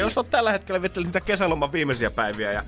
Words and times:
jos 0.00 0.18
on 0.18 0.26
tällä 0.26 0.52
hetkellä 0.52 0.82
vittu 0.82 1.00
niitä 1.00 1.20
kesäloman 1.20 1.72
viimeisiä 1.72 2.10
päiviä 2.10 2.52
ja 2.52 2.62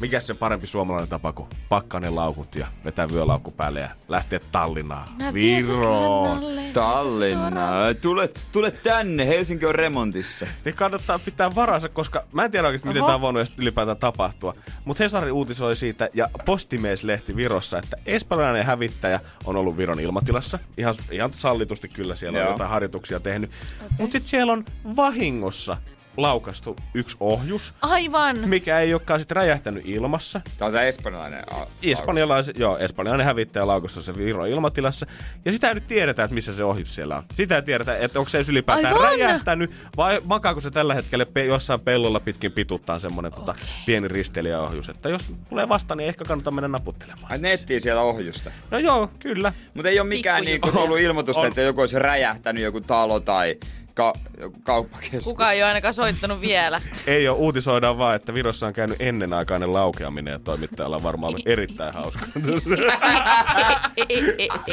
mikä 0.00 0.20
se 0.20 0.34
parempi 0.34 0.66
suomalainen 0.66 1.08
tapa 1.08 1.32
kuin 1.32 1.48
pakkaa 1.68 2.00
ne 2.00 2.10
laukut 2.10 2.54
ja 2.54 2.66
vetää 2.84 3.08
vyölaukku 3.08 3.50
päälle 3.50 3.80
ja 3.80 3.90
lähteä 4.08 4.40
Tallinnaan. 4.52 5.08
Viroon. 5.34 6.42
Tallinna. 6.72 7.70
Tule, 8.00 8.30
tule 8.52 8.70
tänne, 8.70 9.26
Helsinki 9.26 9.66
on 9.66 9.74
remontissa. 9.74 10.46
Niin 10.64 10.74
kannattaa 10.74 11.18
pitää 11.18 11.54
varansa, 11.54 11.88
koska 11.88 12.24
mä 12.32 12.44
en 12.44 12.50
tiedä 12.50 12.66
oikeasti, 12.66 12.88
miten 12.88 13.02
Oho. 13.02 13.08
tämä 13.08 13.14
on 13.14 13.20
voinut 13.20 13.40
edes 13.40 13.54
ylipäätään 13.58 13.96
tapahtua. 13.96 14.54
Mutta 14.84 15.04
Hesari 15.04 15.30
uutisoi 15.30 15.76
siitä 15.76 16.08
ja 16.14 16.30
Postimies-lehti 16.44 17.36
Virossa, 17.36 17.78
että 17.78 17.96
espanjalainen 18.06 18.66
hävittäjä 18.66 19.20
on 19.44 19.56
ollut 19.56 19.76
Viron 19.76 20.00
ilmatilassa. 20.00 20.58
Ihan, 20.76 20.94
ihan 21.10 21.30
sallitusti 21.32 21.88
kyllä 21.88 22.16
siellä 22.16 22.36
on 22.36 22.44
Joo. 22.44 22.52
jotain 22.52 22.70
harjoituksia 22.70 23.20
tehnyt. 23.20 23.50
Okay. 23.76 23.88
Mutta 23.98 24.12
sitten 24.12 24.30
siellä 24.30 24.52
on 24.52 24.64
vahingossa 24.96 25.76
laukastu 26.22 26.76
yksi 26.94 27.16
ohjus, 27.20 27.72
Aivan. 27.82 28.36
mikä 28.46 28.80
ei 28.80 28.94
olekaan 28.94 29.20
sitten 29.20 29.36
räjähtänyt 29.36 29.82
ilmassa. 29.86 30.40
Tää 30.58 30.66
on 30.66 30.72
se 30.72 30.88
espanjalainen. 30.88 31.42
a- 31.54 31.66
Espanjalais, 31.82 32.50
joo, 32.56 32.78
espanjalainen 32.78 33.26
hävittäjä 33.26 33.66
laukossa 33.66 34.02
se 34.02 34.16
Viron 34.16 34.48
ilmatilassa. 34.48 35.06
Ja 35.44 35.52
sitä 35.52 35.68
ei 35.68 35.74
nyt 35.74 35.86
tiedetä, 35.88 36.24
että 36.24 36.34
missä 36.34 36.52
se 36.52 36.64
ohjus 36.64 36.94
siellä 36.94 37.16
on. 37.16 37.22
Sitä 37.34 37.56
ei 37.56 37.62
tiedetä, 37.62 37.96
että 37.96 38.18
onko 38.18 38.28
se 38.28 38.44
ylipäätään 38.48 38.94
Aivan! 38.94 39.02
räjähtänyt 39.08 39.70
vai 39.96 40.20
makaako 40.24 40.60
se 40.60 40.70
tällä 40.70 40.94
hetkellä 40.94 41.26
pe- 41.26 41.44
jossain 41.44 41.80
pellolla 41.80 42.20
pitkin 42.20 42.52
pituttaa 42.52 42.98
semmonen 42.98 43.32
tota, 43.32 43.54
pieni 43.86 44.08
risteilijäohjus. 44.08 44.88
Että 44.88 45.08
jos 45.08 45.34
tulee 45.48 45.68
vastaan, 45.68 45.98
niin 45.98 46.08
ehkä 46.08 46.24
kannattaa 46.24 46.52
mennä 46.52 46.68
naputtelemaan. 46.68 47.32
Ai 47.32 47.38
nettiin 47.38 47.80
siellä 47.80 48.02
ohjusta. 48.02 48.50
No 48.70 48.78
joo, 48.78 49.10
kyllä. 49.18 49.52
Mutta 49.74 49.88
ei 49.88 50.00
ole 50.00 50.08
mikään 50.08 50.44
Pikku 50.44 50.66
niinku 50.66 50.80
tullut 50.80 50.98
ilmoitusta, 50.98 51.40
On. 51.40 51.46
että 51.48 51.60
joku 51.60 51.80
olisi 51.80 51.98
räjähtänyt 51.98 52.62
joku 52.64 52.80
talo 52.80 53.20
tai 53.20 53.56
ka- 53.98 54.14
kauppakeskus. 54.62 55.24
Kukaan 55.24 55.52
ei 55.52 55.62
ole 55.62 55.68
ainakaan 55.68 55.94
soittanut 55.94 56.40
vielä. 56.40 56.80
Ei 57.06 57.28
ole, 57.28 57.38
uutisoidaan 57.38 57.98
vaan, 57.98 58.16
että 58.16 58.34
Virossa 58.34 58.66
on 58.66 58.72
käynyt 58.72 58.96
ennenaikainen 59.00 59.72
laukeaminen 59.72 60.32
ja 60.32 60.38
toimittajalla 60.38 60.96
on 60.96 61.02
varmaan 61.02 61.30
ollut 61.30 61.46
erittäin 61.46 61.94
hauska. 61.94 62.26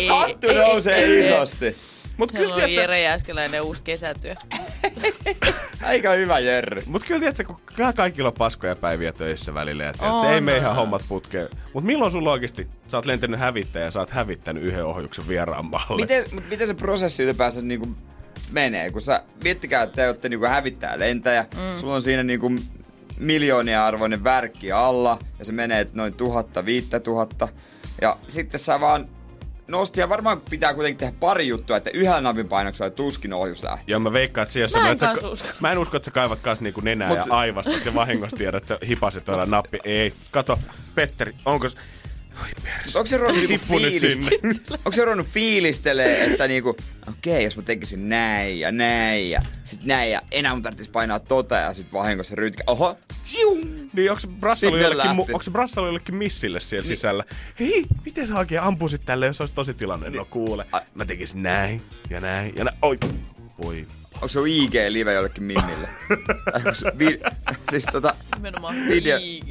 Hattu 0.09 0.47
nousee 0.53 1.19
isosti. 1.19 1.75
Mut 2.17 2.31
kyllä, 2.31 2.47
on 2.47 2.53
tiedätkö, 2.53 2.81
Jere 2.81 3.01
Jääskeläinen 3.01 3.61
uusi 3.61 3.81
kesätyö. 3.81 4.35
Aika 5.83 6.11
hyvä 6.11 6.39
Jerry. 6.39 6.81
Mut 6.85 7.03
kyllä 7.03 7.19
tiedätkö, 7.19 7.43
kun 7.43 7.59
kaikilla 7.95 8.29
on 8.29 8.33
paskoja 8.33 8.75
päiviä 8.75 9.13
töissä 9.13 9.53
välillä. 9.53 9.83
Tiedätkö, 9.83 10.05
On. 10.05 10.33
ei 10.33 10.41
mene 10.41 10.57
ihan 10.57 10.75
hommat 10.75 11.01
putkeen. 11.09 11.49
Mut 11.73 11.83
milloin 11.83 12.11
sulla 12.11 12.31
oikeesti, 12.31 12.67
sä 12.87 12.97
oot 12.97 13.05
lentänyt 13.05 13.39
hävittäjä 13.39 13.85
ja 13.85 13.91
sä 13.91 13.99
oot 13.99 14.09
hävittänyt 14.09 14.63
yhden 14.63 14.85
ohjuksen 14.85 15.27
vieraan 15.27 15.65
maalle? 15.65 16.01
Miten, 16.01 16.23
mut 16.33 16.49
miten 16.49 16.67
se 16.67 16.73
prosessi 16.73 17.23
ylipäänsä 17.23 17.61
niinku 17.61 17.87
menee? 18.55 18.91
Kun 18.91 19.01
sä, 19.01 19.23
miettikää, 19.43 19.83
että 19.83 19.95
te 19.95 20.07
olette 20.07 20.29
niinku 20.29 20.45
hävittää 20.45 20.99
lentäjä, 20.99 21.45
mm. 21.55 21.79
sulla 21.79 21.95
on 21.95 22.03
siinä 22.03 22.23
niinku 22.23 22.51
miljoonia 23.19 23.85
arvoinen 23.85 24.23
värkki 24.23 24.71
alla, 24.71 25.19
ja 25.39 25.45
se 25.45 25.51
menee 25.51 25.87
noin 25.93 26.13
tuhatta, 26.13 26.65
viittä 26.65 26.99
tuhatta. 26.99 27.47
Ja 28.01 28.17
sitten 28.27 28.59
sä 28.59 28.79
vaan 28.79 29.07
nosti, 29.67 29.99
ja 29.99 30.09
varmaan 30.09 30.41
pitää 30.49 30.73
kuitenkin 30.73 30.99
tehdä 30.99 31.13
pari 31.19 31.47
juttua, 31.47 31.77
että 31.77 31.89
yhdellä 31.89 32.21
napin 32.21 32.47
painoksella 32.47 32.89
tuskin 32.89 33.33
ohjus 33.33 33.63
lähtee. 33.63 33.83
Joo, 33.87 33.99
mä 33.99 34.13
veikkaan, 34.13 34.43
että 34.43 34.53
siellä 34.53 34.79
Mä 34.81 34.85
en 34.85 34.91
että 34.91 35.15
sä, 35.21 35.27
usko. 35.27 35.47
mä 35.59 35.71
en 35.71 35.77
usko, 35.77 35.97
että 35.97 36.05
sä 36.05 36.11
kaivat 36.11 36.39
kans 36.39 36.61
niinku 36.61 36.81
nenää 36.81 37.09
Mut- 37.09 37.17
ja 37.17 37.25
aivastat 37.29 37.85
ja 37.85 37.93
vahingossa 37.95 38.37
tiedät, 38.37 38.63
että 38.63 38.67
sä 38.67 38.87
hipasit 38.87 39.25
tuolla 39.25 39.45
nappi. 39.45 39.79
Ei, 39.83 40.13
kato, 40.31 40.59
Petteri, 40.95 41.35
onko... 41.45 41.69
perse. 42.63 42.74
Onko 42.95 43.05
se 43.05 43.17
ruvennut 43.17 43.49
niinku 43.49 43.65
fiilist-. 43.73 44.71
Onko 44.71 44.91
se 44.91 45.05
ruvennut 45.05 45.27
fiilistelee, 45.27 46.23
että 46.23 46.47
niinku, 46.47 46.69
okei, 46.69 47.33
okay, 47.33 47.41
jos 47.41 47.57
mä 47.57 47.63
tekisin 47.63 48.09
näin 48.09 48.59
ja 48.59 48.71
näin 48.71 49.29
ja 49.29 49.41
sit 49.63 49.83
näin 49.83 50.11
ja 50.11 50.21
enää 50.31 50.53
mun 50.53 50.63
tarvitsisi 50.63 50.91
painaa 50.91 51.19
tota 51.19 51.55
ja 51.55 51.73
sit 51.73 51.93
vahingossa 51.93 52.35
rytkä. 52.35 52.63
Oho, 52.67 52.97
Jium. 53.33 53.59
Niin 53.93 54.11
onko 54.11 54.19
se 54.19 54.27
Brassalo 54.27 54.77
jollekin, 54.77 55.11
mu- 55.11 55.33
onko 55.33 55.41
jollekin 55.75 56.15
missille 56.15 56.59
siellä 56.59 56.87
sisällä? 56.87 57.23
Hei, 57.59 57.85
miten 58.05 58.27
sä 58.27 58.37
oikein 58.37 58.61
ampuisit 58.61 59.05
tälle, 59.05 59.25
jos 59.25 59.41
olisi 59.41 59.55
tosi 59.55 59.73
tilanne? 59.73 60.09
No 60.09 60.25
kuule, 60.25 60.65
Ai. 60.71 60.81
mä 60.93 61.05
tekisin 61.05 61.43
näin 61.43 61.81
ja 62.09 62.19
näin 62.19 62.53
ja 62.55 62.63
näin. 62.63 62.77
Oi, 62.81 62.97
voi. 63.63 63.87
Onko 64.15 64.27
se 64.27 64.39
IG-live 64.39 65.13
jollekin 65.13 65.43
mimmille? 65.43 65.87
Se 66.73 66.91
vi- 66.99 67.19
siis 67.71 67.85
tota, 67.91 68.15
Nimenomaan 68.35 68.75
Video. 68.89 69.17
IG. 69.21 69.49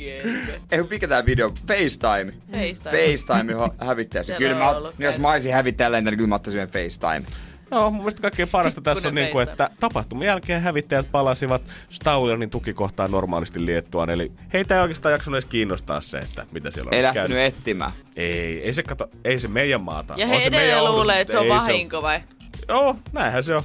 ei 0.73 0.83
mikä 0.91 1.09
tää 1.09 1.27
video? 1.27 1.51
FaceTime. 1.69 2.33
FaceTime. 2.53 3.07
FaceTime 3.13 3.53
ho- 3.53 3.85
hävittäjä. 3.87 4.23
Siellä 4.23 4.39
Kyllä 4.39 4.71
on 4.71 4.83
mä, 4.83 4.91
jos 5.05 5.19
mä 5.19 5.31
olisin 5.31 5.53
hävittäjällä, 5.53 6.01
niin 6.01 6.17
kyllä 6.17 6.29
mä 6.29 6.35
ottaisin 6.35 6.69
FaceTime. 6.69 7.27
No, 7.71 7.91
mun 7.91 8.01
mielestä 8.01 8.21
kaikkein 8.23 8.49
parasta 8.49 8.81
tässä 8.81 9.09
on, 9.09 9.15
niinku, 9.15 9.39
FaceTime. 9.39 9.53
että 9.67 9.71
tapahtuman 9.81 10.27
jälkeen 10.27 10.63
hävittäjät 10.63 11.07
palasivat 11.13 11.63
Staulenin 11.91 12.51
tukikohtaan 12.51 13.11
normaalisti 13.11 13.67
Liettuaan. 13.67 14.11
Eli 14.11 14.33
heitä 14.53 14.75
ei 14.75 14.81
oikeastaan 14.81 15.13
jaksanut 15.13 15.35
edes 15.39 15.51
kiinnostaa 15.51 16.01
se, 16.01 16.19
että 16.19 16.47
mitä 16.53 16.71
siellä 16.71 16.89
on 16.89 16.95
Ei 16.95 17.03
käynyt. 17.03 17.17
lähtenyt 17.17 17.39
etsimään. 17.45 17.93
Ei, 18.17 18.63
ei 18.65 18.73
se 18.73 18.83
kato, 18.83 19.09
ei 19.25 19.39
se 19.39 19.49
meidän 19.49 19.81
maata. 19.81 20.15
Ja 20.17 20.27
On 20.27 20.31
he 20.33 20.41
se 20.41 20.51
meidän 20.51 20.69
edelleen 20.69 20.93
luulee, 20.95 21.21
että 21.21 21.33
se 21.33 21.39
on 21.39 21.49
vahinko 21.49 22.03
vai? 22.03 22.21
Joo, 22.69 22.97
näinhän 23.13 23.45
se 23.45 23.55
on. 23.55 23.63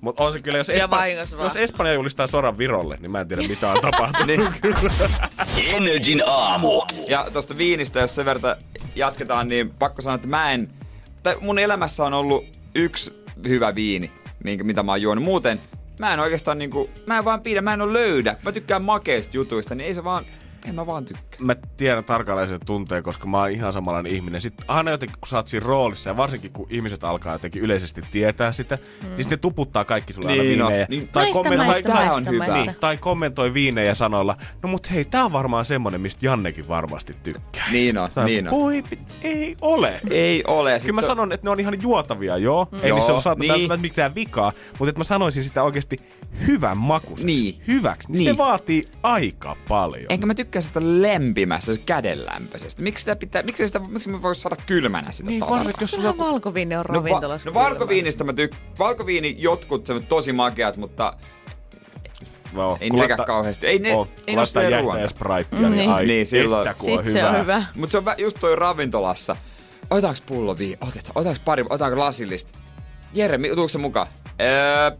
Mutta 0.00 0.24
on 0.24 0.32
se 0.32 0.40
kyllä, 0.40 0.58
jos, 0.58 0.68
Espa- 0.68 1.42
jos 1.42 1.56
Espanja 1.56 1.94
julistaa 1.94 2.26
soran 2.26 2.58
Virolle, 2.58 2.96
niin 3.00 3.10
mä 3.10 3.20
en 3.20 3.28
tiedä 3.28 3.42
mitä 3.48 3.72
on 3.72 3.80
tapahtunut. 3.80 4.26
Niin. 4.26 4.48
Energin 5.76 6.22
aamu. 6.26 6.82
Ja 7.08 7.26
tosta 7.32 7.56
viinistä, 7.56 8.00
jos 8.00 8.14
sen 8.14 8.24
verran 8.24 8.56
jatketaan, 8.94 9.48
niin 9.48 9.70
pakko 9.70 10.02
sanoa, 10.02 10.14
että 10.14 10.28
mä 10.28 10.52
en... 10.52 10.68
Tai 11.22 11.36
mun 11.40 11.58
elämässä 11.58 12.04
on 12.04 12.14
ollut 12.14 12.44
yksi 12.74 13.24
hyvä 13.48 13.74
viini, 13.74 14.12
minkä, 14.44 14.64
mitä 14.64 14.82
mä 14.82 14.92
oon 14.92 15.02
juonut. 15.02 15.24
Muuten 15.24 15.60
mä 15.98 16.14
en 16.14 16.20
oikeastaan 16.20 16.58
niinku... 16.58 16.90
Mä 17.06 17.18
en 17.18 17.24
vaan 17.24 17.40
pidä, 17.40 17.60
mä 17.60 17.74
en 17.74 17.80
oo 17.80 17.92
löydä. 17.92 18.36
Mä 18.44 18.52
tykkään 18.52 18.82
makeista 18.82 19.36
jutuista, 19.36 19.74
niin 19.74 19.86
ei 19.86 19.94
se 19.94 20.04
vaan... 20.04 20.24
En 20.68 20.74
mä 20.74 20.86
vaan 20.86 21.04
tykkää. 21.04 21.38
mä 21.40 21.56
tiedän 21.76 22.04
tarkalleen 22.04 22.48
sen 22.48 22.60
tunteen, 22.66 23.02
koska 23.02 23.26
mä 23.26 23.38
oon 23.38 23.50
ihan 23.50 23.72
samanlainen 23.72 24.12
ihminen. 24.14 24.40
Sitten 24.40 24.64
aina 24.68 24.90
jotenkin, 24.90 25.16
kun 25.20 25.28
sä 25.28 25.36
oot 25.36 25.48
siinä 25.48 25.66
roolissa, 25.66 26.10
ja 26.10 26.16
varsinkin 26.16 26.52
kun 26.52 26.66
ihmiset 26.70 27.04
alkaa 27.04 27.32
jotenkin 27.32 27.62
yleisesti 27.62 28.02
tietää 28.10 28.52
sitä, 28.52 28.76
mm. 29.02 29.08
niin 29.08 29.24
sitten 29.24 29.38
tuputtaa 29.38 29.84
kaikki 29.84 30.12
sulle 30.12 30.28
aina 30.30 30.42
Niin 30.42 30.58
no, 30.58 30.66
viinejä. 30.68 30.86
niin- 30.90 31.08
tai, 31.08 31.24
Maista, 31.24 31.42
kommentoi, 31.42 31.66
maista, 31.66 31.92
maista, 31.94 32.14
on 32.14 32.26
hyvä. 32.26 32.38
maista. 32.46 32.56
niin, 32.64 32.76
tai 32.80 32.96
kommentoi 32.96 33.54
viinejä 33.54 33.94
sanoilla, 33.94 34.36
no 34.62 34.68
mut 34.68 34.90
hei, 34.90 35.04
tää 35.04 35.24
on 35.24 35.32
varmaan 35.32 35.64
semmonen, 35.64 36.00
mistä 36.00 36.26
Jannekin 36.26 36.68
varmasti 36.68 37.14
tykkää. 37.22 37.70
Niin 37.72 37.98
on, 37.98 38.10
niin 38.24 38.48
on. 38.48 38.60
Voi, 38.60 38.84
ei 39.22 39.56
ole. 39.60 40.00
Ei 40.10 40.44
ole. 40.46 40.78
Kyllä 40.80 40.92
mä 40.92 41.00
se- 41.00 41.06
sanon, 41.06 41.32
että 41.32 41.46
ne 41.46 41.50
on 41.50 41.60
ihan 41.60 41.82
juotavia, 41.82 42.36
joo. 42.36 42.68
Mm. 42.72 42.78
Ei 42.82 42.88
Joo, 42.88 42.98
niissä 42.98 43.12
ole 43.12 43.22
saatu 43.22 43.40
niin. 43.42 43.68
niin. 43.68 43.80
mitään 43.80 44.14
vikaa, 44.14 44.52
mutta 44.78 44.88
että 44.90 45.00
mä 45.00 45.04
sanoisin 45.04 45.44
sitä 45.44 45.62
oikeasti 45.62 45.96
hyvän 46.46 46.78
makuisesti. 46.78 47.26
Niin. 47.26 47.62
Hyväksi. 47.66 48.08
Niin. 48.12 48.18
Niin. 48.18 48.30
Se 48.34 48.38
vaatii 48.38 48.88
aika 49.02 49.56
paljon. 49.68 50.06
Enkä 50.08 50.26
mä 50.26 50.34
tykkää 50.34 50.62
sitä 50.62 50.80
lempimässä, 50.82 51.74
se 51.74 51.80
kädenlämpöisestä. 51.80 52.82
Miksi 52.82 53.02
sitä 53.02 53.16
pitää, 53.16 53.42
miksi 53.42 53.66
sitä, 53.66 53.78
miksi 53.78 54.08
mä 54.08 54.22
vois 54.22 54.42
saada 54.42 54.56
kylmänä 54.66 55.12
sitä 55.12 55.30
Niin, 55.30 55.40
tasasta? 55.40 55.58
varsinkin 55.58 55.82
jos 55.82 55.90
sulla 55.90 56.12
Kyllähän 56.12 56.32
valkoviini 56.32 56.76
on 56.76 56.84
No, 56.88 56.92
va- 56.92 56.98
ravintolassa. 56.98 57.50
no 57.50 57.54
valkoviinistä 57.54 58.24
mä 58.24 58.32
tykkään. 58.32 58.62
Valkoviini 58.78 59.34
jotkut 59.38 59.86
se 59.86 60.00
tosi 60.00 60.32
makeat, 60.32 60.76
mutta 60.76 61.12
Joo, 62.54 62.78
Ei 62.80 62.90
laittaa- 62.90 63.26
kauheasti. 63.26 63.66
Ei 63.66 63.78
ne- 63.78 63.94
oo, 63.94 64.08
ei 64.26 64.80
ruoan. 64.80 65.00
ja 65.00 65.08
spraittia, 65.08 65.58
Mm, 65.58 65.64
niin, 65.64 65.76
niin. 65.76 65.90
ai, 65.90 66.06
Niin, 66.06 66.26
silloin- 66.26 66.68
että 66.68 66.80
kun 66.84 66.98
on 66.98 67.04
se 67.12 67.24
on 67.24 67.38
hyvä. 67.40 67.64
Mutta 67.74 67.92
se 67.92 67.98
on 67.98 68.04
just 68.18 68.36
toi 68.40 68.56
ravintolassa. 68.56 69.36
Otetaanko 69.90 70.20
pullo 70.26 70.58
vii? 70.58 70.72
Otetaan. 70.80 71.12
Otetaanko 71.14 71.42
pari? 71.44 71.62
Otetaanko 71.62 71.98
lasillista? 71.98 72.58
Jere, 73.14 73.38
tuuko 73.54 73.68
se 73.68 73.78
mukaan? 73.78 74.06
Öö, 74.40 74.98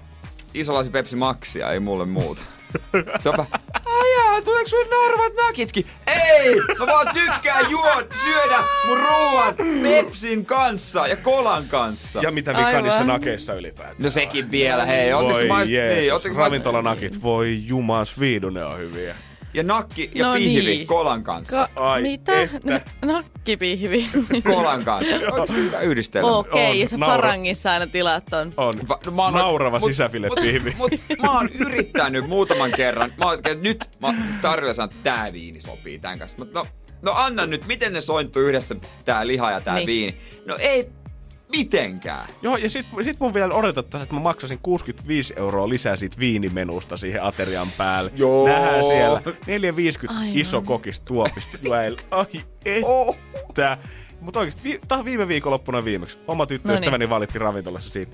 iso 0.55 0.75
lasi 0.75 0.91
Pepsi 0.91 1.17
Maxia, 1.17 1.73
ei 1.73 1.81
mulle 1.81 2.05
muuta. 2.05 2.43
Se 3.21 3.29
onpa... 3.29 3.47
Ai 3.85 4.13
jaa, 4.17 4.43
tuleeko 4.43 4.69
sulle 4.69 4.85
narvat 4.85 5.33
nakitkin? 5.47 5.87
Ei! 6.07 6.55
Mä 6.79 6.87
vaan 6.87 7.15
tykkään 7.15 7.71
juot, 7.71 8.13
syödä 8.23 8.59
mun 8.87 8.99
ruoan 8.99 9.55
Pepsin 9.83 10.47
kanssa 10.47 11.07
ja 11.07 11.17
kolan 11.17 11.65
kanssa. 11.69 12.23
Ja 12.23 12.31
mitä 12.31 12.51
vika 12.51 12.67
Aivan. 12.67 12.85
niissä 12.85 13.05
nakeissa 13.05 13.55
ylipäätään? 13.55 14.03
No 14.03 14.11
sekin 14.11 14.51
vielä, 14.51 14.87
hei. 14.87 15.15
Voi 15.15 15.49
maist... 15.49 15.73
Jeesus, 15.73 16.25
niin, 16.25 16.37
ravintolanakit, 16.37 17.23
voi 17.23 17.59
jumas 17.67 18.21
viidu, 18.21 18.51
ne 18.51 18.65
on 18.65 18.79
hyviä. 18.79 19.15
Ja 19.55 19.63
nakki 19.63 20.11
ja 20.15 20.27
No 20.27 20.35
pihvi 20.35 20.67
niin. 20.67 20.87
kolan 20.87 21.25
kanssa. 21.25 21.69
Ka- 21.75 21.83
Ai 21.91 22.03
mitä? 22.03 22.43
että. 22.43 22.59
N- 23.05 23.07
nakkipihvi. 23.09 24.07
Kolan 24.45 24.85
kanssa. 24.85 25.15
Oikeasti 25.33 25.55
hyvä 25.55 25.81
yhdistelmä. 25.81 26.37
Okei, 26.37 26.71
On, 26.71 26.79
ja 26.81 26.89
sä 26.89 26.97
naura- 26.97 27.13
Farangissa 27.13 27.73
aina 27.73 27.87
tilaat 27.87 28.25
ton. 28.31 28.53
On. 28.57 28.75
Va- 28.89 28.99
no 29.07 29.13
mä 29.13 29.23
oon- 29.25 29.35
Naurava 29.35 29.79
mut- 29.79 29.91
sisäfiletpihvi. 29.91 30.75
Mut, 30.79 30.91
mut, 30.91 31.19
mä 31.23 31.31
oon 31.33 31.49
yrittänyt 31.49 32.29
muutaman 32.29 32.71
kerran. 32.77 33.13
Mä 33.19 33.25
oon, 33.25 33.35
että 33.35 33.55
nyt 33.55 33.89
mä 34.01 34.15
tarjolla 34.41 34.73
sanon, 34.75 34.91
että 34.91 35.03
tää 35.03 35.33
viini 35.33 35.61
sopii 35.61 35.99
tän 35.99 36.19
kanssa. 36.19 36.39
Mut 36.39 36.53
no, 36.53 36.67
no 37.03 37.13
anna 37.13 37.47
nyt, 37.47 37.67
miten 37.67 37.93
ne 37.93 38.01
sointuu 38.01 38.43
yhdessä 38.43 38.77
tää 39.05 39.27
liha 39.27 39.51
ja 39.51 39.61
tää 39.61 39.75
Niin. 39.75 39.87
viini. 39.87 40.17
No 40.47 40.57
ei 40.61 40.89
mitenkään. 41.49 42.29
Joo, 42.43 42.57
ja 42.57 42.71
sit, 42.71 42.87
sit 43.05 43.21
mun 43.21 43.35
vielä 43.35 43.55
odotettaisiin, 43.55 44.03
että 44.03 44.15
mä 44.15 44.21
maksasin 44.21 44.59
65 44.63 45.35
euroa 45.37 45.69
lisää 45.69 45.97
siitä 45.97 46.19
viinimenusta 46.19 46.97
siihen 46.97 47.23
aterian 47.23 47.69
päälle. 47.79 48.11
Joo. 48.17 48.49
Nähdään 48.49 48.85
siellä 48.85 49.23
4,50 49.27 50.11
Aivan. 50.11 50.25
iso 50.35 50.63
kokista 50.63 51.05
tuopista. 51.07 51.59
Ai 52.11 52.27
että. 52.65 53.79
Mutta 54.21 54.41
oikeesti, 54.41 54.63
vi- 54.65 54.81
tää 54.89 54.99
on 54.99 55.05
viime 55.05 55.29
viikonloppuna 55.29 55.85
viimeksi. 55.85 56.19
Oma 56.27 56.47
tyttöystäväni 56.47 57.11
valitti 57.11 57.39
ravintolassa 57.39 57.91
siitä. 57.91 58.13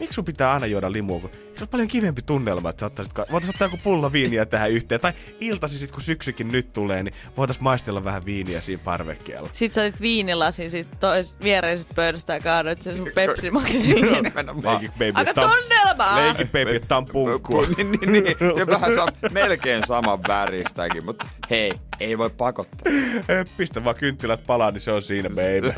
Miksi 0.00 0.14
sun 0.14 0.24
pitää 0.24 0.52
aina 0.52 0.66
juoda 0.66 0.92
limua, 0.92 1.20
kun 1.20 1.30
se 1.56 1.64
on 1.64 1.68
paljon 1.68 1.88
kivempi 1.88 2.22
tunnelma, 2.22 2.70
että 2.70 2.90
ka- 3.14 3.26
voitais 3.30 3.50
ottaa 3.50 3.66
joku 3.66 3.78
pulla 3.84 4.12
viiniä 4.12 4.46
tähän 4.46 4.70
yhteen. 4.70 5.00
Tai 5.00 5.12
iltasi 5.40 5.78
sit, 5.78 5.90
kun 5.90 6.02
syksykin 6.02 6.48
nyt 6.48 6.72
tulee, 6.72 7.02
niin 7.02 7.14
voitais 7.36 7.60
maistella 7.60 8.04
vähän 8.04 8.24
viiniä 8.24 8.60
siinä 8.60 8.82
parvekkeella. 8.84 9.48
Sit 9.52 9.72
sä 9.72 9.80
otit 9.80 10.00
viinilasin 10.00 10.70
sit 10.70 10.88
tois 11.00 11.36
viereisestä 11.42 11.94
pöydästä 11.94 12.34
ja 12.34 12.40
kaadoit 12.40 12.82
sen 12.82 12.96
sun 12.96 13.10
Pepsi 13.14 13.50
Aika 15.14 15.34
tunnelmaa! 15.34 16.16
Leikit 16.16 16.52
baby, 16.52 16.80
tää 16.88 16.98
on 16.98 17.06
punkkua. 17.06 17.66
niin, 17.76 17.90
niin, 17.90 18.12
niin. 18.12 18.36
Ja 18.58 18.66
vähän 18.66 18.94
saa 18.94 19.08
melkein 19.30 19.86
saman 19.86 20.22
väristäkin, 20.28 21.04
mutta 21.04 21.26
hei, 21.50 21.72
ei 22.02 22.18
voi 22.18 22.30
pakottaa. 22.30 22.92
Pistä 23.56 23.84
vaan 23.84 23.96
kynttilät 23.96 24.46
palaa, 24.46 24.70
niin 24.70 24.80
se 24.80 24.92
on 24.92 25.02
siinä, 25.02 25.28
baby. 25.28 25.72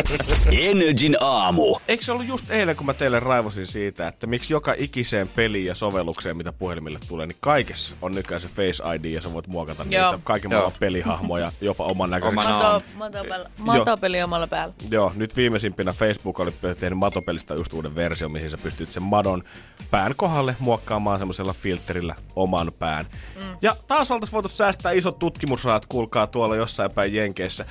Energin 0.70 1.16
aamu. 1.20 1.76
Eikö 1.88 2.04
se 2.04 2.12
ollut 2.12 2.26
just 2.26 2.50
eilen, 2.50 2.76
kun 2.76 2.86
mä 2.86 2.94
teille 2.94 3.20
raivosin 3.20 3.66
siitä, 3.66 4.08
että 4.08 4.26
miksi 4.26 4.52
joka 4.52 4.74
ikiseen 4.78 5.28
peliin 5.28 5.66
ja 5.66 5.74
sovellukseen, 5.74 6.36
mitä 6.36 6.52
puhelimille 6.52 6.98
tulee, 7.08 7.26
niin 7.26 7.36
kaikessa 7.40 7.94
on 8.02 8.12
nykyään 8.12 8.40
se 8.40 8.48
Face 8.48 8.82
ID 8.96 9.04
ja 9.04 9.20
sä 9.20 9.32
voit 9.32 9.46
muokata 9.46 9.86
Joo. 9.90 10.10
niitä 10.10 10.24
kaiken 10.24 10.50
Joo. 10.50 10.60
maailman 10.60 10.78
pelihahmoja, 10.80 11.52
jopa 11.60 11.84
oman 11.84 12.10
näköiseksi. 12.10 12.48
Mato, 12.48 12.80
matopeli, 12.94 13.44
matopeli 13.58 14.22
omalla 14.22 14.46
päällä. 14.46 14.74
Joo, 14.90 15.12
nyt 15.16 15.36
viimeisimpinä 15.36 15.92
Facebook 15.92 16.40
oli 16.40 16.52
tehnyt 16.80 16.98
matopelistä 16.98 17.54
just 17.54 17.72
uuden 17.72 17.94
version, 17.94 18.32
mihin 18.32 18.50
sä 18.50 18.58
pystyt 18.58 18.92
sen 18.92 19.02
madon 19.02 19.44
pään 19.90 20.14
kohdalle 20.16 20.56
muokkaamaan 20.58 21.18
semmoisella 21.18 21.52
filterillä 21.52 22.14
oman 22.36 22.72
pään. 22.78 23.06
Mm. 23.36 23.56
Ja 23.62 23.76
taas 23.86 24.10
oltais 24.10 24.32
voitu 24.32 24.48
säästää 24.48 24.92
isot 24.92 25.18
tutkimusrahat, 25.64 25.86
kuulkaa 25.86 26.26
tuolla 26.26 26.56
jossain 26.56 26.90
päin 26.90 27.14
Jenkeissä, 27.14 27.64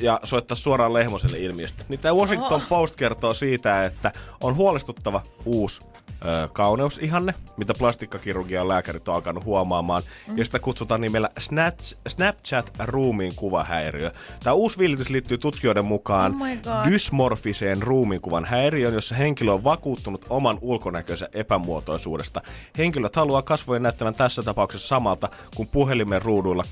ja 0.00 0.20
soittaa 0.24 0.56
suoraan 0.56 0.94
Lehmoselle 0.94 1.38
ilmiöstä. 1.38 1.84
Niin 1.88 2.00
tämä 2.00 2.14
Washington 2.14 2.62
Post 2.68 2.96
kertoo 2.96 3.34
siitä, 3.34 3.84
että 3.84 4.12
on 4.40 4.56
huolestuttava 4.56 5.22
uusi 5.44 5.80
ö, 6.24 6.48
kauneusihanne, 6.52 7.34
mitä 7.56 7.74
plastikkakirurgian 7.78 8.68
lääkärit 8.68 9.08
on 9.08 9.14
alkanut 9.14 9.44
huomaamaan, 9.44 10.02
mm. 10.28 10.38
ja 10.38 10.44
sitä 10.44 10.58
kutsutaan 10.58 11.00
nimellä 11.00 11.28
Snatch, 11.38 11.98
Snapchat 12.08 12.70
ruumiin 12.84 13.32
kuvahäiriö. 13.36 14.10
Tämä 14.44 14.54
uusi 14.54 14.78
villitys 14.78 15.10
liittyy 15.10 15.38
tutkijoiden 15.38 15.84
mukaan 15.84 16.32
Oh 16.32 16.90
dysmorfiseen 16.90 17.82
ruumiinkuvan 17.82 18.44
häiriön, 18.44 18.94
jossa 18.94 19.14
henkilö 19.14 19.52
on 19.52 19.64
vakuuttunut 19.64 20.26
oman 20.30 20.58
ulkonäkönsä 20.60 21.28
epämuotoisuudesta. 21.34 22.42
Henkilöt 22.78 23.16
haluaa 23.16 23.42
kasvojen 23.42 23.82
näyttävän 23.82 24.14
tässä 24.14 24.42
tapauksessa 24.42 24.88
samalta 24.88 25.28
kuin 25.56 25.68
puhelimen 25.68 26.22
ruuduilla 26.22 26.64